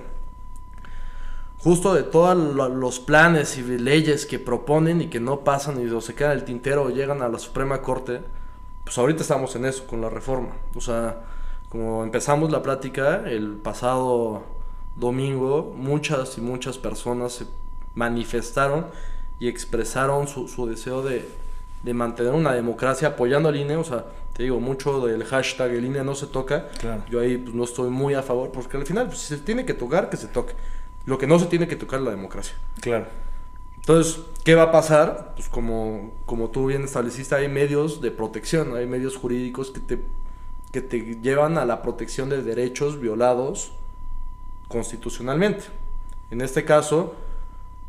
Justo 1.62 1.94
de 1.94 2.02
todos 2.04 2.36
lo- 2.36 2.68
los 2.68 3.00
planes 3.00 3.56
y 3.58 3.62
leyes 3.62 4.26
que 4.26 4.38
proponen 4.38 5.00
y 5.02 5.06
que 5.08 5.20
no 5.20 5.40
pasan 5.40 5.80
y 5.84 5.90
o 5.90 6.00
se 6.00 6.14
quedan 6.14 6.32
en 6.32 6.38
el 6.38 6.44
tintero 6.44 6.84
o 6.84 6.90
llegan 6.90 7.22
a 7.22 7.28
la 7.28 7.38
Suprema 7.38 7.82
Corte, 7.82 8.20
pues 8.84 8.96
ahorita 8.98 9.22
estamos 9.22 9.56
en 9.56 9.64
eso, 9.64 9.86
con 9.86 10.00
la 10.00 10.08
reforma. 10.10 10.50
O 10.76 10.80
sea, 10.80 11.22
como 11.68 12.04
empezamos 12.04 12.50
la 12.52 12.62
plática 12.62 13.22
el 13.26 13.54
pasado 13.54 14.44
domingo, 14.94 15.74
muchas 15.76 16.38
y 16.38 16.40
muchas 16.40 16.78
personas 16.78 17.32
se 17.32 17.46
manifestaron 17.94 18.86
y 19.40 19.48
expresaron 19.48 20.28
su, 20.28 20.46
su 20.48 20.66
deseo 20.66 21.02
de, 21.02 21.26
de 21.82 21.94
mantener 21.94 22.32
una 22.32 22.52
democracia 22.52 23.08
apoyando 23.08 23.48
al 23.48 23.56
INE. 23.56 23.76
O 23.76 23.84
sea, 23.84 24.04
te 24.34 24.44
digo, 24.44 24.60
mucho 24.60 25.04
del 25.06 25.24
hashtag 25.24 25.72
el 25.72 25.84
INE 25.86 26.04
no 26.04 26.14
se 26.14 26.26
toca. 26.26 26.68
Claro. 26.78 27.02
Yo 27.10 27.18
ahí 27.20 27.38
pues, 27.38 27.54
no 27.54 27.64
estoy 27.64 27.90
muy 27.90 28.14
a 28.14 28.22
favor, 28.22 28.52
porque 28.52 28.76
al 28.76 28.86
final, 28.86 29.06
pues, 29.08 29.18
si 29.18 29.34
se 29.34 29.38
tiene 29.42 29.64
que 29.66 29.74
tocar, 29.74 30.08
que 30.10 30.16
se 30.16 30.28
toque. 30.28 30.54
Lo 31.06 31.16
que 31.18 31.26
no 31.26 31.38
se 31.38 31.46
tiene 31.46 31.66
que 31.68 31.76
tocar 31.76 32.00
es 32.00 32.04
la 32.04 32.10
democracia. 32.10 32.54
Claro. 32.80 33.06
Entonces, 33.76 34.20
¿qué 34.44 34.54
va 34.56 34.64
a 34.64 34.72
pasar? 34.72 35.32
Pues 35.36 35.48
como, 35.48 36.12
como 36.26 36.50
tú 36.50 36.66
bien 36.66 36.82
estableciste, 36.82 37.34
hay 37.36 37.48
medios 37.48 38.00
de 38.00 38.10
protección, 38.10 38.76
hay 38.76 38.86
medios 38.86 39.16
jurídicos 39.16 39.70
que 39.70 39.78
te, 39.80 40.00
que 40.72 40.82
te 40.82 41.16
llevan 41.22 41.56
a 41.56 41.64
la 41.64 41.80
protección 41.82 42.28
de 42.28 42.42
derechos 42.42 43.00
violados 43.00 43.70
constitucionalmente. 44.68 45.64
En 46.30 46.40
este 46.40 46.64
caso, 46.64 47.14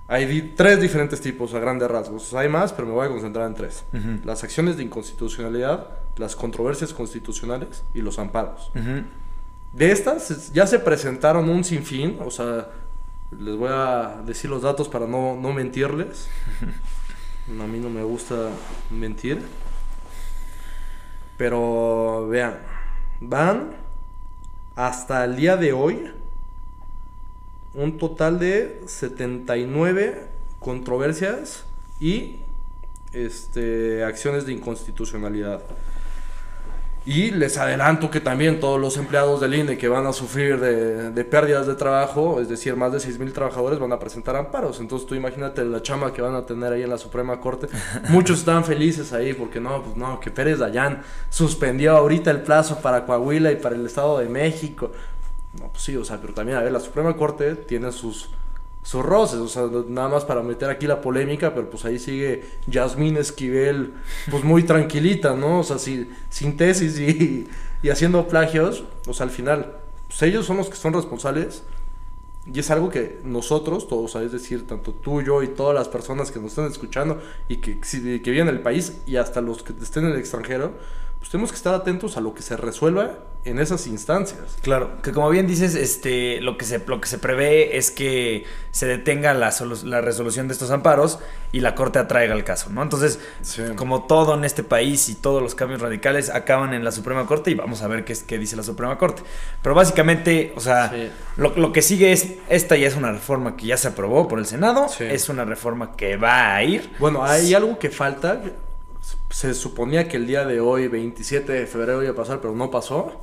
hay 0.08 0.26
di- 0.26 0.42
tres 0.56 0.80
diferentes 0.80 1.20
tipos 1.22 1.54
a 1.54 1.60
grandes 1.60 1.90
rasgos. 1.90 2.34
Hay 2.34 2.50
más, 2.50 2.72
pero 2.74 2.88
me 2.88 2.94
voy 2.94 3.08
a 3.08 3.10
concentrar 3.10 3.48
en 3.48 3.56
tres. 3.56 3.84
Ujú. 3.94 4.20
Las 4.26 4.44
acciones 4.44 4.78
de 4.78 4.84
inconstitucionalidad, 4.84 5.88
las 6.18 6.36
controversias 6.36 6.94
constitucionales 6.94 7.84
y 7.94 8.02
los 8.02 8.20
amparos. 8.20 8.70
Ujú. 8.76 9.04
De 9.74 9.92
estas 9.92 10.32
es- 10.32 10.54
ya 10.54 10.68
se 10.68 10.80
presentaron 10.80 11.50
un 11.50 11.64
sinfín, 11.64 12.20
o 12.24 12.30
sea, 12.32 12.70
les 13.32 13.56
voy 13.56 13.70
a 13.72 14.22
decir 14.26 14.50
los 14.50 14.62
datos 14.62 14.88
para 14.88 15.08
no, 15.08 15.36
no 15.36 15.54
mentirles. 15.54 16.28
A 17.50 17.68
mí 17.68 17.80
no 17.80 17.90
me 17.90 18.04
gusta 18.04 18.50
mentir. 18.90 19.42
Pero 21.38 22.28
vean, 22.30 22.58
van 23.20 23.76
hasta 24.76 25.26
el 25.26 25.36
día 25.36 25.58
de 25.58 25.74
hoy 25.74 26.12
un 27.74 27.98
total 27.98 28.40
de 28.40 28.82
79 28.88 30.28
controversias 30.60 31.66
y 32.00 32.38
este, 33.14 34.04
acciones 34.04 34.46
de 34.46 34.54
inconstitucionalidad. 34.54 35.64
Y 37.08 37.32
les 37.32 37.58
adelanto 37.58 38.12
que 38.12 38.20
también 38.20 38.60
todos 38.60 38.82
los 38.82 38.98
empleados 38.98 39.40
del 39.40 39.54
INE 39.54 39.78
que 39.78 39.88
van 39.88 40.06
a 40.06 40.12
sufrir 40.12 40.60
de, 40.60 41.10
de 41.12 41.24
pérdidas 41.24 41.66
de 41.66 41.76
trabajo, 41.76 42.42
es 42.42 42.50
decir, 42.50 42.76
más 42.76 42.92
de 42.92 43.00
6 43.00 43.18
mil 43.18 43.32
trabajadores 43.32 43.80
van 43.80 43.94
a 43.94 43.98
presentar 43.98 44.36
amparos. 44.36 44.82
Entonces 44.82 45.08
tú 45.08 45.16
imagínate 45.16 45.64
la 45.64 45.82
chama 45.82 46.12
que 46.12 46.22
van 46.22 46.36
a 46.36 46.46
tener 46.46 46.74
ahí 46.74 46.84
en 46.84 46.90
la 46.90 46.98
Suprema 46.98 47.40
Corte. 47.40 47.70
Muchos 48.10 48.40
están 48.40 48.66
felices 48.66 49.14
ahí 49.14 49.34
porque 49.34 49.62
no, 49.62 49.84
pues 49.84 49.96
no, 49.96 50.20
que 50.20 50.32
Pérez 50.32 50.60
Dayán 50.60 51.02
suspendió 51.30 51.96
ahorita 51.96 52.30
el 52.30 52.42
plazo 52.42 52.82
para 52.82 53.06
Coahuila 53.06 53.54
y 53.54 53.56
para 53.56 53.76
el 53.76 53.86
Estado 53.86 54.20
de 54.20 54.28
México. 54.28 54.92
No, 55.62 55.70
pues 55.70 55.84
sí, 55.84 55.96
o 55.96 56.04
sea, 56.04 56.20
pero 56.20 56.34
también, 56.34 56.58
a 56.58 56.62
ver, 56.62 56.74
la 56.74 56.82
Suprema 56.82 57.16
Corte 57.16 57.56
tiene 57.56 57.94
sus, 57.94 58.32
sus 58.88 59.04
roces, 59.04 59.40
o 59.40 59.48
sea, 59.50 59.64
nada 59.90 60.08
más 60.08 60.24
para 60.24 60.42
meter 60.42 60.70
aquí 60.70 60.88
la 60.88 61.02
polémica, 61.02 61.54
pero 61.54 61.70
pues 61.70 61.84
ahí 61.84 62.00
sigue 62.00 62.46
Yasmín 62.68 63.18
Esquivel, 63.18 63.94
pues 64.32 64.46
muy 64.46 64.64
tranquilita, 64.64 65.36
¿no? 65.36 65.60
O 65.60 65.64
sea, 65.64 65.78
si- 65.78 66.10
sin 66.30 66.56
tesis 66.56 66.98
y, 66.98 67.48
y 67.84 67.90
haciendo 67.90 68.28
plagios, 68.30 68.86
o 69.06 69.14
sea, 69.14 69.26
al 69.26 69.30
final, 69.32 69.74
pues 70.08 70.22
ellos 70.22 70.46
son 70.46 70.56
los 70.58 70.70
que 70.70 70.78
son 70.78 70.94
responsables 70.94 71.64
y 72.54 72.60
es 72.60 72.72
algo 72.72 72.88
que 72.90 73.20
nosotros, 73.26 73.90
todos, 73.90 74.16
es 74.16 74.32
decir, 74.32 74.66
tanto 74.66 74.94
tú, 74.94 75.22
yo 75.22 75.44
y 75.44 75.48
todas 75.50 75.76
las 75.76 75.90
personas 75.90 76.32
que 76.32 76.40
nos 76.40 76.52
están 76.52 76.72
escuchando 76.72 77.22
y 77.50 77.58
que, 77.58 77.82
que 77.82 78.32
viven 78.32 78.48
en 78.48 78.56
el 78.56 78.62
país 78.62 79.02
y 79.06 79.18
hasta 79.18 79.42
los 79.42 79.64
que 79.64 79.74
estén 79.84 80.06
en 80.06 80.12
el 80.14 80.18
extranjero, 80.18 80.72
pues 81.20 81.30
tenemos 81.32 81.52
que 81.52 81.58
estar 81.58 81.74
atentos 81.74 82.16
a 82.18 82.22
lo 82.22 82.34
que 82.34 82.42
se 82.42 82.56
resuelva 82.58 83.12
en 83.44 83.60
esas 83.60 83.88
instancias. 83.88 84.58
Claro, 84.62 85.02
que 85.02 85.14
como 85.14 85.30
bien 85.30 85.48
dices, 85.48 85.74
este, 85.76 86.42
lo 86.42 86.58
que 86.58 86.66
se, 86.66 86.80
lo 86.86 87.00
que 87.00 87.08
se 87.08 87.18
prevé 87.18 87.78
es 87.78 87.92
que 87.92 88.44
se 88.72 88.86
detenga 88.88 89.34
la, 89.34 89.54
la 89.86 90.02
resolución 90.02 90.48
de 90.50 90.54
estos 90.54 90.70
amparos 90.70 91.20
y 91.54 91.62
la 91.62 91.74
corte 91.74 91.98
atraiga 91.98 92.34
el 92.36 92.44
caso, 92.44 92.70
¿no? 92.72 92.84
Entonces, 92.84 93.20
Sí. 93.42 93.62
como 93.78 94.04
todo 94.06 94.34
en 94.36 94.44
este 94.44 94.64
país 94.64 95.08
y 95.08 95.16
todos 95.16 95.42
los 95.42 95.56
cambios 95.56 95.80
radicales 95.82 96.30
acaban 96.30 96.74
en 96.74 96.84
la 96.84 96.92
Suprema 96.92 97.26
Corte 97.26 97.50
y 97.52 97.56
vamos 97.56 97.82
a 97.84 97.88
ver 97.88 98.04
qué, 98.04 98.12
es, 98.14 98.24
qué 98.24 98.38
dice 98.38 98.58
la 98.58 98.64
Suprema 98.64 98.98
Corte. 98.98 99.22
Pero 99.62 99.74
básicamente, 99.76 100.52
o 100.58 100.60
sea, 100.60 100.90
Sí. 100.90 101.10
lo, 101.38 101.56
lo 101.56 101.72
que 101.72 101.82
sigue 101.82 102.12
es, 102.12 102.34
esta 102.50 102.76
ya 102.76 102.88
es 102.88 102.96
una 102.98 103.14
reforma 103.14 103.56
que 103.56 103.68
ya 103.68 103.78
se 103.78 103.88
aprobó 103.88 104.28
por 104.28 104.40
el 104.40 104.46
Senado, 104.46 104.88
Sí. 104.90 105.06
es 105.06 105.30
una 105.30 105.46
reforma 105.46 105.96
que 105.96 106.18
va 106.18 106.54
a 106.54 106.64
ir. 106.64 106.92
Bueno, 107.00 107.24
hay 107.24 107.54
algo 107.54 107.80
que 107.80 107.90
falta. 107.90 108.42
Se 109.30 109.54
suponía 109.54 110.08
que 110.08 110.18
el 110.18 110.26
día 110.28 110.46
de 110.46 110.60
hoy, 110.62 110.88
27 110.88 111.52
de 111.52 111.68
febrero, 111.68 112.02
iba 112.02 112.12
a 112.12 112.16
pasar, 112.16 112.40
pero 112.42 112.54
no 112.56 112.72
pasó. 112.72 113.20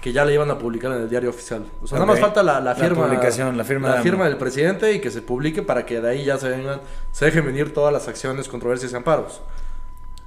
Que 0.00 0.12
ya 0.12 0.24
la 0.24 0.32
iban 0.32 0.50
a 0.50 0.58
publicar 0.58 0.92
en 0.92 0.98
el 1.02 1.08
diario 1.10 1.30
oficial. 1.30 1.64
O 1.82 1.86
sea, 1.86 1.98
nada 1.98 2.06
más 2.12 2.20
falta 2.20 2.42
la, 2.42 2.54
la 2.60 2.72
La 2.72 2.74
firma. 2.74 3.06
publicación, 3.06 3.56
la 3.56 3.64
firma 3.64 3.88
de- 3.96 4.28
del 4.30 4.38
presidente 4.38 4.92
y 4.92 5.00
que 5.00 5.10
se 5.10 5.22
publique 5.22 5.62
para 5.62 5.86
que 5.86 6.00
de 6.00 6.10
ahí 6.10 6.24
ya 6.24 6.36
se 6.38 6.48
vengan, 6.50 6.80
se 7.12 7.24
dejen 7.24 7.44
venir 7.46 7.72
todas 7.72 7.92
las 7.92 8.06
acciones, 8.06 8.46
controversias 8.48 8.92
y 8.92 8.94
amparos. 8.96 9.40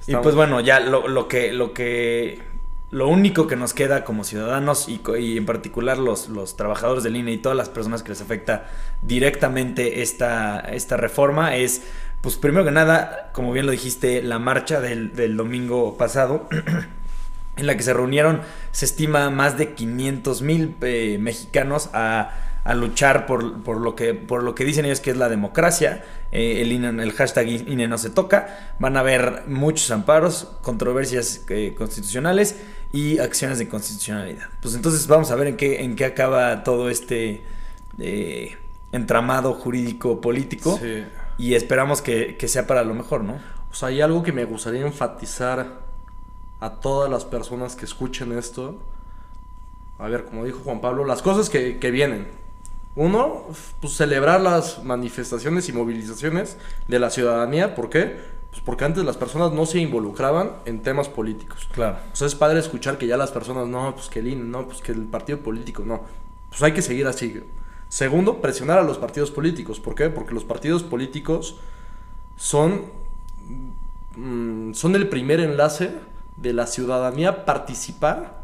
Y 0.08 0.16
pues 0.16 0.34
bueno, 0.36 0.60
ya 0.60 0.80
lo, 0.80 1.08
lo 1.08 1.28
que, 1.28 1.54
lo 1.54 1.72
que, 1.74 2.42
lo 2.90 3.08
único 3.08 3.46
que 3.46 3.56
nos 3.56 3.74
queda 3.76 4.04
como 4.04 4.24
ciudadanos 4.24 4.90
y, 4.90 5.00
y 5.20 5.38
en 5.38 5.46
particular 5.46 6.00
los, 6.00 6.30
los 6.30 6.58
trabajadores 6.58 7.04
del 7.04 7.16
INE 7.16 7.32
y 7.34 7.38
todas 7.38 7.56
las 7.58 7.70
personas 7.70 8.02
que 8.02 8.10
les 8.10 8.22
afecta 8.22 8.70
directamente 9.04 10.02
esta, 10.02 10.60
esta 10.62 10.98
reforma 10.98 11.56
es, 11.56 11.84
pues 12.22 12.36
primero 12.36 12.66
que 12.66 12.72
nada, 12.72 13.30
como 13.34 13.52
bien 13.52 13.66
lo 13.66 13.72
dijiste, 13.72 14.22
la 14.22 14.40
marcha 14.40 14.82
del, 14.82 15.16
del 15.16 15.38
domingo 15.38 15.98
pasado. 15.98 16.48
en 17.58 17.68
la 17.68 17.76
que 17.76 17.84
se 17.84 17.94
reunieron, 17.94 18.42
se 18.72 18.86
estima, 18.86 19.30
más 19.30 19.58
de 19.58 19.74
500 19.74 20.42
mil 20.44 20.76
eh, 20.82 21.18
mexicanos 21.20 21.90
a, 21.94 22.32
a 22.64 22.74
luchar 22.74 23.26
por, 23.26 23.64
por, 23.64 23.82
lo 23.82 23.96
que, 23.96 24.14
por 24.14 24.44
lo 24.44 24.56
que 24.56 24.64
dicen 24.64 24.86
ellos 24.86 25.02
que 25.02 25.12
es 25.12 25.18
la 25.18 25.28
democracia. 25.28 26.04
Eh, 26.32 26.62
el, 26.62 26.72
INE 26.72 27.04
el 27.04 27.12
hashtag 27.12 27.48
INE 27.48 27.88
no 27.90 27.98
se 27.98 28.10
toca. 28.10 28.76
Van 28.80 28.96
a 28.96 29.02
haber 29.02 29.44
muchos 29.48 29.92
amparos, 29.92 30.48
controversias 30.62 31.44
eh, 31.50 31.76
constitucionales 31.78 32.56
y 32.94 33.20
acciones 33.20 33.60
de 33.60 33.68
constitucionalidad. 33.68 34.46
Pues 34.62 34.74
entonces 34.76 35.06
vamos 35.08 35.30
a 35.32 35.36
ver 35.36 35.48
en 35.48 35.58
qué, 35.58 35.84
en 35.84 35.96
qué 35.98 36.06
acaba 36.06 36.64
todo 36.64 36.90
este... 36.90 37.44
eh, 38.00 38.58
entramado 38.92 39.54
jurídico 39.54 40.20
político 40.20 40.80
Sí. 40.82 41.04
Y 41.40 41.56
esperamos 41.56 42.02
que, 42.02 42.36
que 42.36 42.50
sea 42.50 42.68
para 42.68 42.84
lo 42.84 42.94
mejor, 42.94 43.24
¿no? 43.24 43.40
O 43.72 43.74
sea, 43.74 43.88
hay 43.88 44.02
algo 44.02 44.22
que 44.22 44.34
me 44.34 44.44
gustaría 44.44 44.82
enfatizar 44.82 45.80
a 46.60 46.70
todas 46.70 47.10
las 47.10 47.24
personas 47.24 47.78
que 47.78 47.86
escuchen 47.86 48.38
esto. 48.38 48.78
A 49.98 50.10
ver, 50.10 50.26
como 50.26 50.44
dijo 50.44 50.60
Juan 50.64 50.82
Pablo, 50.82 51.06
las 51.06 51.22
cosas 51.22 51.50
que, 51.50 51.80
que 51.80 51.92
vienen. 51.92 52.28
Uno, 52.96 53.46
pues 53.80 53.94
celebrar 53.94 54.42
las 54.42 54.84
manifestaciones 54.84 55.70
y 55.70 55.74
movilizaciones 55.74 56.58
de 56.90 57.00
la 57.00 57.10
ciudadanía. 57.10 57.74
¿Por 57.74 57.90
qué? 57.90 58.18
Pues 58.50 58.62
porque 58.62 58.84
antes 58.84 59.06
las 59.06 59.16
personas 59.16 59.54
no 59.54 59.66
se 59.66 59.80
involucraban 59.80 60.58
en 60.66 60.82
temas 60.82 61.08
políticos. 61.08 61.70
Claro. 61.72 62.00
O 62.12 62.16
sea, 62.18 62.28
es 62.28 62.36
padre 62.36 62.60
escuchar 62.60 62.98
que 62.98 63.08
ya 63.08 63.16
las 63.16 63.32
personas, 63.32 63.68
no, 63.68 63.96
pues 63.96 64.10
que 64.10 64.20
el 64.20 64.28
INE, 64.28 64.44
no, 64.44 64.66
pues 64.66 64.82
que 64.82 64.92
el 64.92 65.06
partido 65.06 65.40
político, 65.40 65.84
no. 65.86 66.02
Pues 66.50 66.62
hay 66.64 66.74
que 66.74 66.82
seguir 66.82 67.08
así. 67.08 67.42
Segundo, 67.90 68.40
presionar 68.40 68.78
a 68.78 68.84
los 68.84 69.00
partidos 69.00 69.32
políticos. 69.32 69.80
¿Por 69.80 69.96
qué? 69.96 70.10
Porque 70.10 70.34
los 70.34 70.46
partidos 70.46 70.84
políticos 70.84 71.58
son, 72.38 72.86
mm, 74.16 74.74
son 74.74 74.96
el 74.96 75.10
primer 75.10 75.40
enlace 75.40 75.92
de 76.38 76.54
la 76.54 76.68
ciudadanía 76.68 77.46
participar 77.46 78.42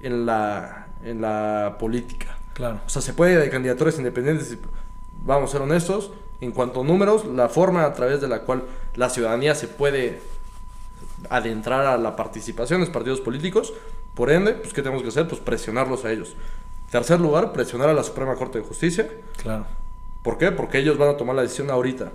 en 0.00 0.24
la, 0.24 0.88
en 1.04 1.20
la 1.20 1.76
política. 1.78 2.38
Claro. 2.54 2.80
O 2.86 2.88
sea, 2.88 3.02
se 3.02 3.12
puede 3.12 3.36
de 3.36 3.50
candidaturas 3.50 3.98
independientes. 3.98 4.56
Vamos 5.24 5.50
a 5.50 5.52
ser 5.52 5.62
honestos. 5.62 6.10
En 6.40 6.52
cuanto 6.52 6.80
a 6.80 6.84
números, 6.84 7.26
la 7.26 7.50
forma 7.50 7.84
a 7.84 7.92
través 7.92 8.22
de 8.22 8.28
la 8.28 8.40
cual 8.40 8.62
la 8.94 9.10
ciudadanía 9.10 9.54
se 9.54 9.68
puede 9.68 10.22
adentrar 11.28 11.84
a 11.84 11.98
la 11.98 12.16
participación 12.16 12.78
en 12.78 12.86
los 12.86 12.90
partidos 12.90 13.20
políticos. 13.20 13.74
Por 14.14 14.30
ende, 14.30 14.54
pues, 14.54 14.72
¿qué 14.72 14.80
tenemos 14.82 15.02
que 15.02 15.08
hacer? 15.10 15.28
Pues 15.28 15.40
presionarlos 15.40 16.06
a 16.06 16.12
ellos. 16.12 16.34
Tercer 16.90 17.20
lugar, 17.20 17.52
presionar 17.52 17.88
a 17.88 17.94
la 17.94 18.02
Suprema 18.02 18.34
Corte 18.34 18.58
de 18.58 18.64
Justicia. 18.64 19.08
Claro. 19.36 19.66
¿Por 20.22 20.38
qué? 20.38 20.50
Porque 20.50 20.78
ellos 20.78 20.98
van 20.98 21.10
a 21.10 21.16
tomar 21.16 21.36
la 21.36 21.42
decisión 21.42 21.70
ahorita. 21.70 22.12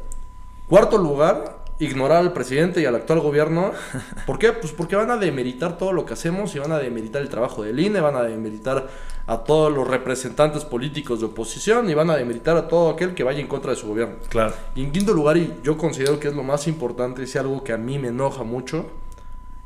Cuarto 0.68 0.98
lugar, 0.98 1.64
ignorar 1.80 2.20
al 2.20 2.34
presidente 2.34 2.82
y 2.82 2.86
al 2.86 2.96
actual 2.96 3.20
gobierno. 3.20 3.72
¿Por 4.28 4.38
qué? 4.38 4.52
Pues 4.52 4.74
porque 4.74 4.96
van 4.96 5.12
a 5.12 5.18
demeritar 5.18 5.78
todo 5.78 5.94
lo 5.94 6.06
que 6.06 6.14
hacemos 6.14 6.54
y 6.56 6.60
van 6.60 6.72
a 6.72 6.78
demeritar 6.78 7.22
el 7.22 7.30
trabajo 7.30 7.64
del 7.64 7.80
INE, 7.80 8.02
van 8.02 8.16
a 8.16 8.24
demeritar 8.24 8.90
a 9.28 9.38
todos 9.44 9.74
los 9.74 9.88
representantes 9.88 10.66
políticos 10.66 11.22
de 11.22 11.28
oposición 11.28 11.90
y 11.90 11.94
van 11.94 12.10
a 12.10 12.16
demeritar 12.18 12.58
a 12.58 12.68
todo 12.68 12.92
aquel 12.92 13.16
que 13.16 13.24
vaya 13.24 13.40
en 13.40 13.48
contra 13.48 13.72
de 13.72 13.78
su 13.78 13.88
gobierno. 13.88 14.16
Claro. 14.30 14.54
Y 14.76 14.84
en 14.84 14.92
quinto 14.92 15.14
lugar, 15.14 15.38
y 15.38 15.54
yo 15.64 15.78
considero 15.78 16.20
que 16.20 16.28
es 16.28 16.36
lo 16.36 16.44
más 16.44 16.68
importante, 16.68 17.24
es 17.24 17.36
algo 17.36 17.64
que 17.64 17.74
a 17.74 17.78
mí 17.78 17.98
me 17.98 18.10
enoja 18.10 18.44
mucho, 18.44 18.86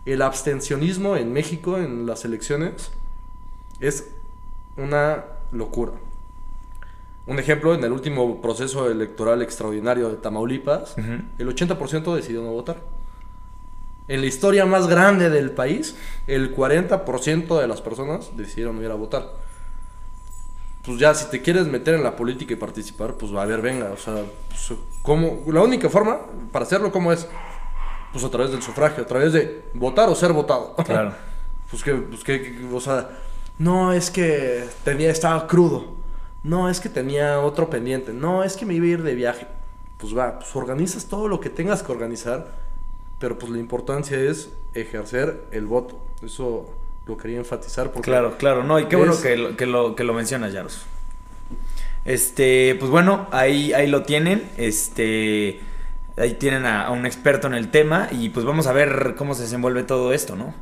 el 0.06 0.22
abstencionismo 0.22 1.18
en 1.18 1.34
México 1.34 1.78
en 1.78 2.06
las 2.06 2.26
elecciones 2.26 2.92
es 3.80 4.12
una 4.80 5.24
locura. 5.52 5.92
Un 7.28 7.38
ejemplo, 7.38 7.76
en 7.76 7.84
el 7.84 7.92
último 7.92 8.42
proceso 8.42 8.90
electoral 8.90 9.42
extraordinario 9.42 10.10
de 10.10 10.16
Tamaulipas, 10.18 10.96
Ujú. 10.98 11.22
el 11.38 11.48
80% 11.56 12.16
decidió 12.16 12.42
no 12.42 12.52
votar. 12.52 12.78
En 14.08 14.22
la 14.22 14.28
historia 14.28 14.66
más 14.66 14.88
grande 14.88 15.30
del 15.30 15.52
país, 15.52 15.96
el 16.26 16.56
40% 16.56 17.60
de 17.62 17.68
las 17.68 17.82
personas 17.82 18.36
decidieron 18.36 18.78
no 18.78 18.82
ir 18.84 18.90
a 18.90 18.96
votar. 18.96 19.30
Pues 20.84 20.98
ya, 20.98 21.14
si 21.14 21.30
te 21.30 21.42
quieres 21.42 21.68
meter 21.68 21.94
en 21.94 22.04
la 22.04 22.16
política 22.16 22.54
y 22.54 22.56
participar, 22.56 23.14
pues 23.14 23.32
a 23.34 23.46
ver, 23.46 23.62
venga, 23.62 23.92
o 23.92 23.98
sea, 23.98 24.24
pues, 24.48 24.74
¿cómo? 25.04 25.44
La 25.48 25.62
única 25.62 25.90
forma 25.90 26.18
para 26.52 26.66
hacerlo, 26.66 26.92
¿cómo 26.92 27.12
es? 27.12 27.28
Pues 28.12 28.24
a 28.24 28.30
través 28.32 28.50
del 28.52 28.64
sufragio, 28.64 29.04
a 29.04 29.06
través 29.06 29.34
de 29.34 29.66
votar 29.76 30.10
o 30.10 30.16
ser 30.16 30.34
votado. 30.34 30.76
Claro. 30.86 31.14
Pues 31.70 31.84
que, 31.84 31.94
pues 31.94 32.24
que- 32.24 32.68
o 32.74 32.80
sea, 32.82 33.08
no 33.60 33.92
es 33.92 34.10
que 34.10 34.64
tenía, 34.86 35.12
estaba 35.12 35.46
crudo. 35.46 35.94
No 36.44 36.70
es 36.70 36.80
que 36.80 36.88
tenía 36.88 37.42
otro 37.42 37.70
pendiente. 37.70 38.14
No 38.14 38.44
es 38.44 38.56
que 38.56 38.66
me 38.66 38.74
iba 38.74 38.86
a 38.86 38.90
ir 38.90 39.04
de 39.04 39.14
viaje. 39.14 39.48
Pues 39.98 40.18
va, 40.18 40.40
pues 40.40 40.56
organizas 40.56 41.06
todo 41.06 41.28
lo 41.28 41.42
que 41.42 41.50
tengas 41.50 41.84
que 41.84 41.92
organizar. 41.92 42.56
Pero 43.20 43.38
pues 43.38 43.52
la 43.52 43.60
importancia 43.60 44.18
es 44.18 44.50
ejercer 44.74 45.44
el 45.52 45.68
voto. 45.68 46.00
Eso 46.24 46.70
lo 47.06 47.18
quería 47.18 47.38
enfatizar 47.38 47.92
porque 47.92 48.10
Claro, 48.10 48.38
claro, 48.38 48.64
no, 48.64 48.80
y 48.80 48.86
qué 48.86 48.96
bueno 48.96 49.20
que 49.22 49.36
lo, 49.36 49.58
que 49.58 49.66
lo, 49.66 49.94
que 49.94 50.06
lo 50.06 50.14
mencionas, 50.14 50.54
Yaros. 50.54 50.86
Este, 52.06 52.76
pues 52.80 52.90
bueno, 52.90 53.28
ahí, 53.32 53.74
ahí 53.74 53.88
lo 53.88 54.04
tienen. 54.04 54.50
Este, 54.56 55.60
ahí 56.16 56.36
tienen 56.36 56.66
a, 56.66 56.86
a 56.86 56.92
un 56.92 57.06
experto 57.06 57.48
en 57.48 57.56
el 57.56 57.72
tema 57.72 58.08
y 58.10 58.30
pues 58.30 58.46
vamos 58.46 58.68
a 58.68 58.72
ver 58.72 59.16
cómo 59.18 59.36
se 59.36 59.42
desenvuelve 59.42 59.84
todo 59.84 60.14
esto, 60.14 60.38
¿no? 60.38 60.54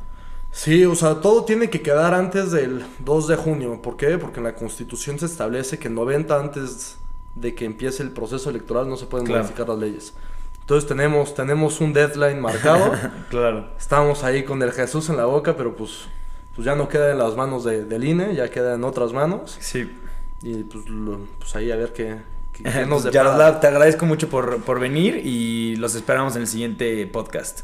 Sí, 0.50 0.84
o 0.84 0.94
sea, 0.94 1.16
todo 1.20 1.44
tiene 1.44 1.70
que 1.70 1.82
quedar 1.82 2.14
antes 2.14 2.50
del 2.50 2.84
2 3.00 3.28
de 3.28 3.36
junio. 3.36 3.80
¿Por 3.82 3.96
qué? 3.96 4.18
Porque 4.18 4.38
en 4.40 4.44
la 4.44 4.54
Constitución 4.54 5.18
se 5.18 5.26
establece 5.26 5.78
que 5.78 5.88
90 5.88 6.38
antes 6.40 6.96
de 7.34 7.54
que 7.54 7.64
empiece 7.64 8.02
el 8.02 8.10
proceso 8.10 8.50
electoral 8.50 8.88
no 8.88 8.96
se 8.96 9.06
pueden 9.06 9.26
Claro. 9.26 9.42
modificar 9.42 9.68
las 9.68 9.78
leyes. 9.78 10.14
Entonces 10.60 10.88
tenemos, 10.88 11.34
tenemos 11.34 11.80
un 11.80 11.92
deadline 11.92 12.40
marcado. 12.40 12.92
Claro. 13.30 13.68
Estamos 13.78 14.24
ahí 14.24 14.42
con 14.44 14.62
el 14.62 14.72
Jesús 14.72 15.08
en 15.10 15.16
la 15.16 15.26
boca, 15.26 15.56
pero 15.56 15.76
pues, 15.76 16.06
pues 16.56 16.64
ya 16.66 16.74
no 16.74 16.88
queda 16.88 17.12
en 17.12 17.18
las 17.18 17.36
manos 17.36 17.64
de- 17.64 17.84
del 17.84 18.04
INE, 18.04 18.34
ya 18.34 18.50
queda 18.50 18.74
en 18.74 18.84
otras 18.84 19.12
manos. 19.12 19.56
Sí. 19.60 19.90
Y 20.42 20.64
pues, 20.64 20.88
lo- 20.88 21.20
pues 21.38 21.54
ahí 21.56 21.70
a 21.70 21.76
ver 21.76 21.92
qué, 21.92 22.16
qué- 22.52 22.64
qué 22.64 22.86
nos 22.86 23.04
depara. 23.04 23.24
Yaroslav, 23.24 23.60
te 23.60 23.66
agradezco 23.68 24.06
mucho 24.06 24.28
por, 24.28 24.62
por 24.62 24.80
venir 24.80 25.20
y 25.24 25.76
los 25.76 25.94
esperamos 25.94 26.34
en 26.36 26.42
el 26.42 26.48
siguiente 26.48 27.06
podcast. 27.06 27.60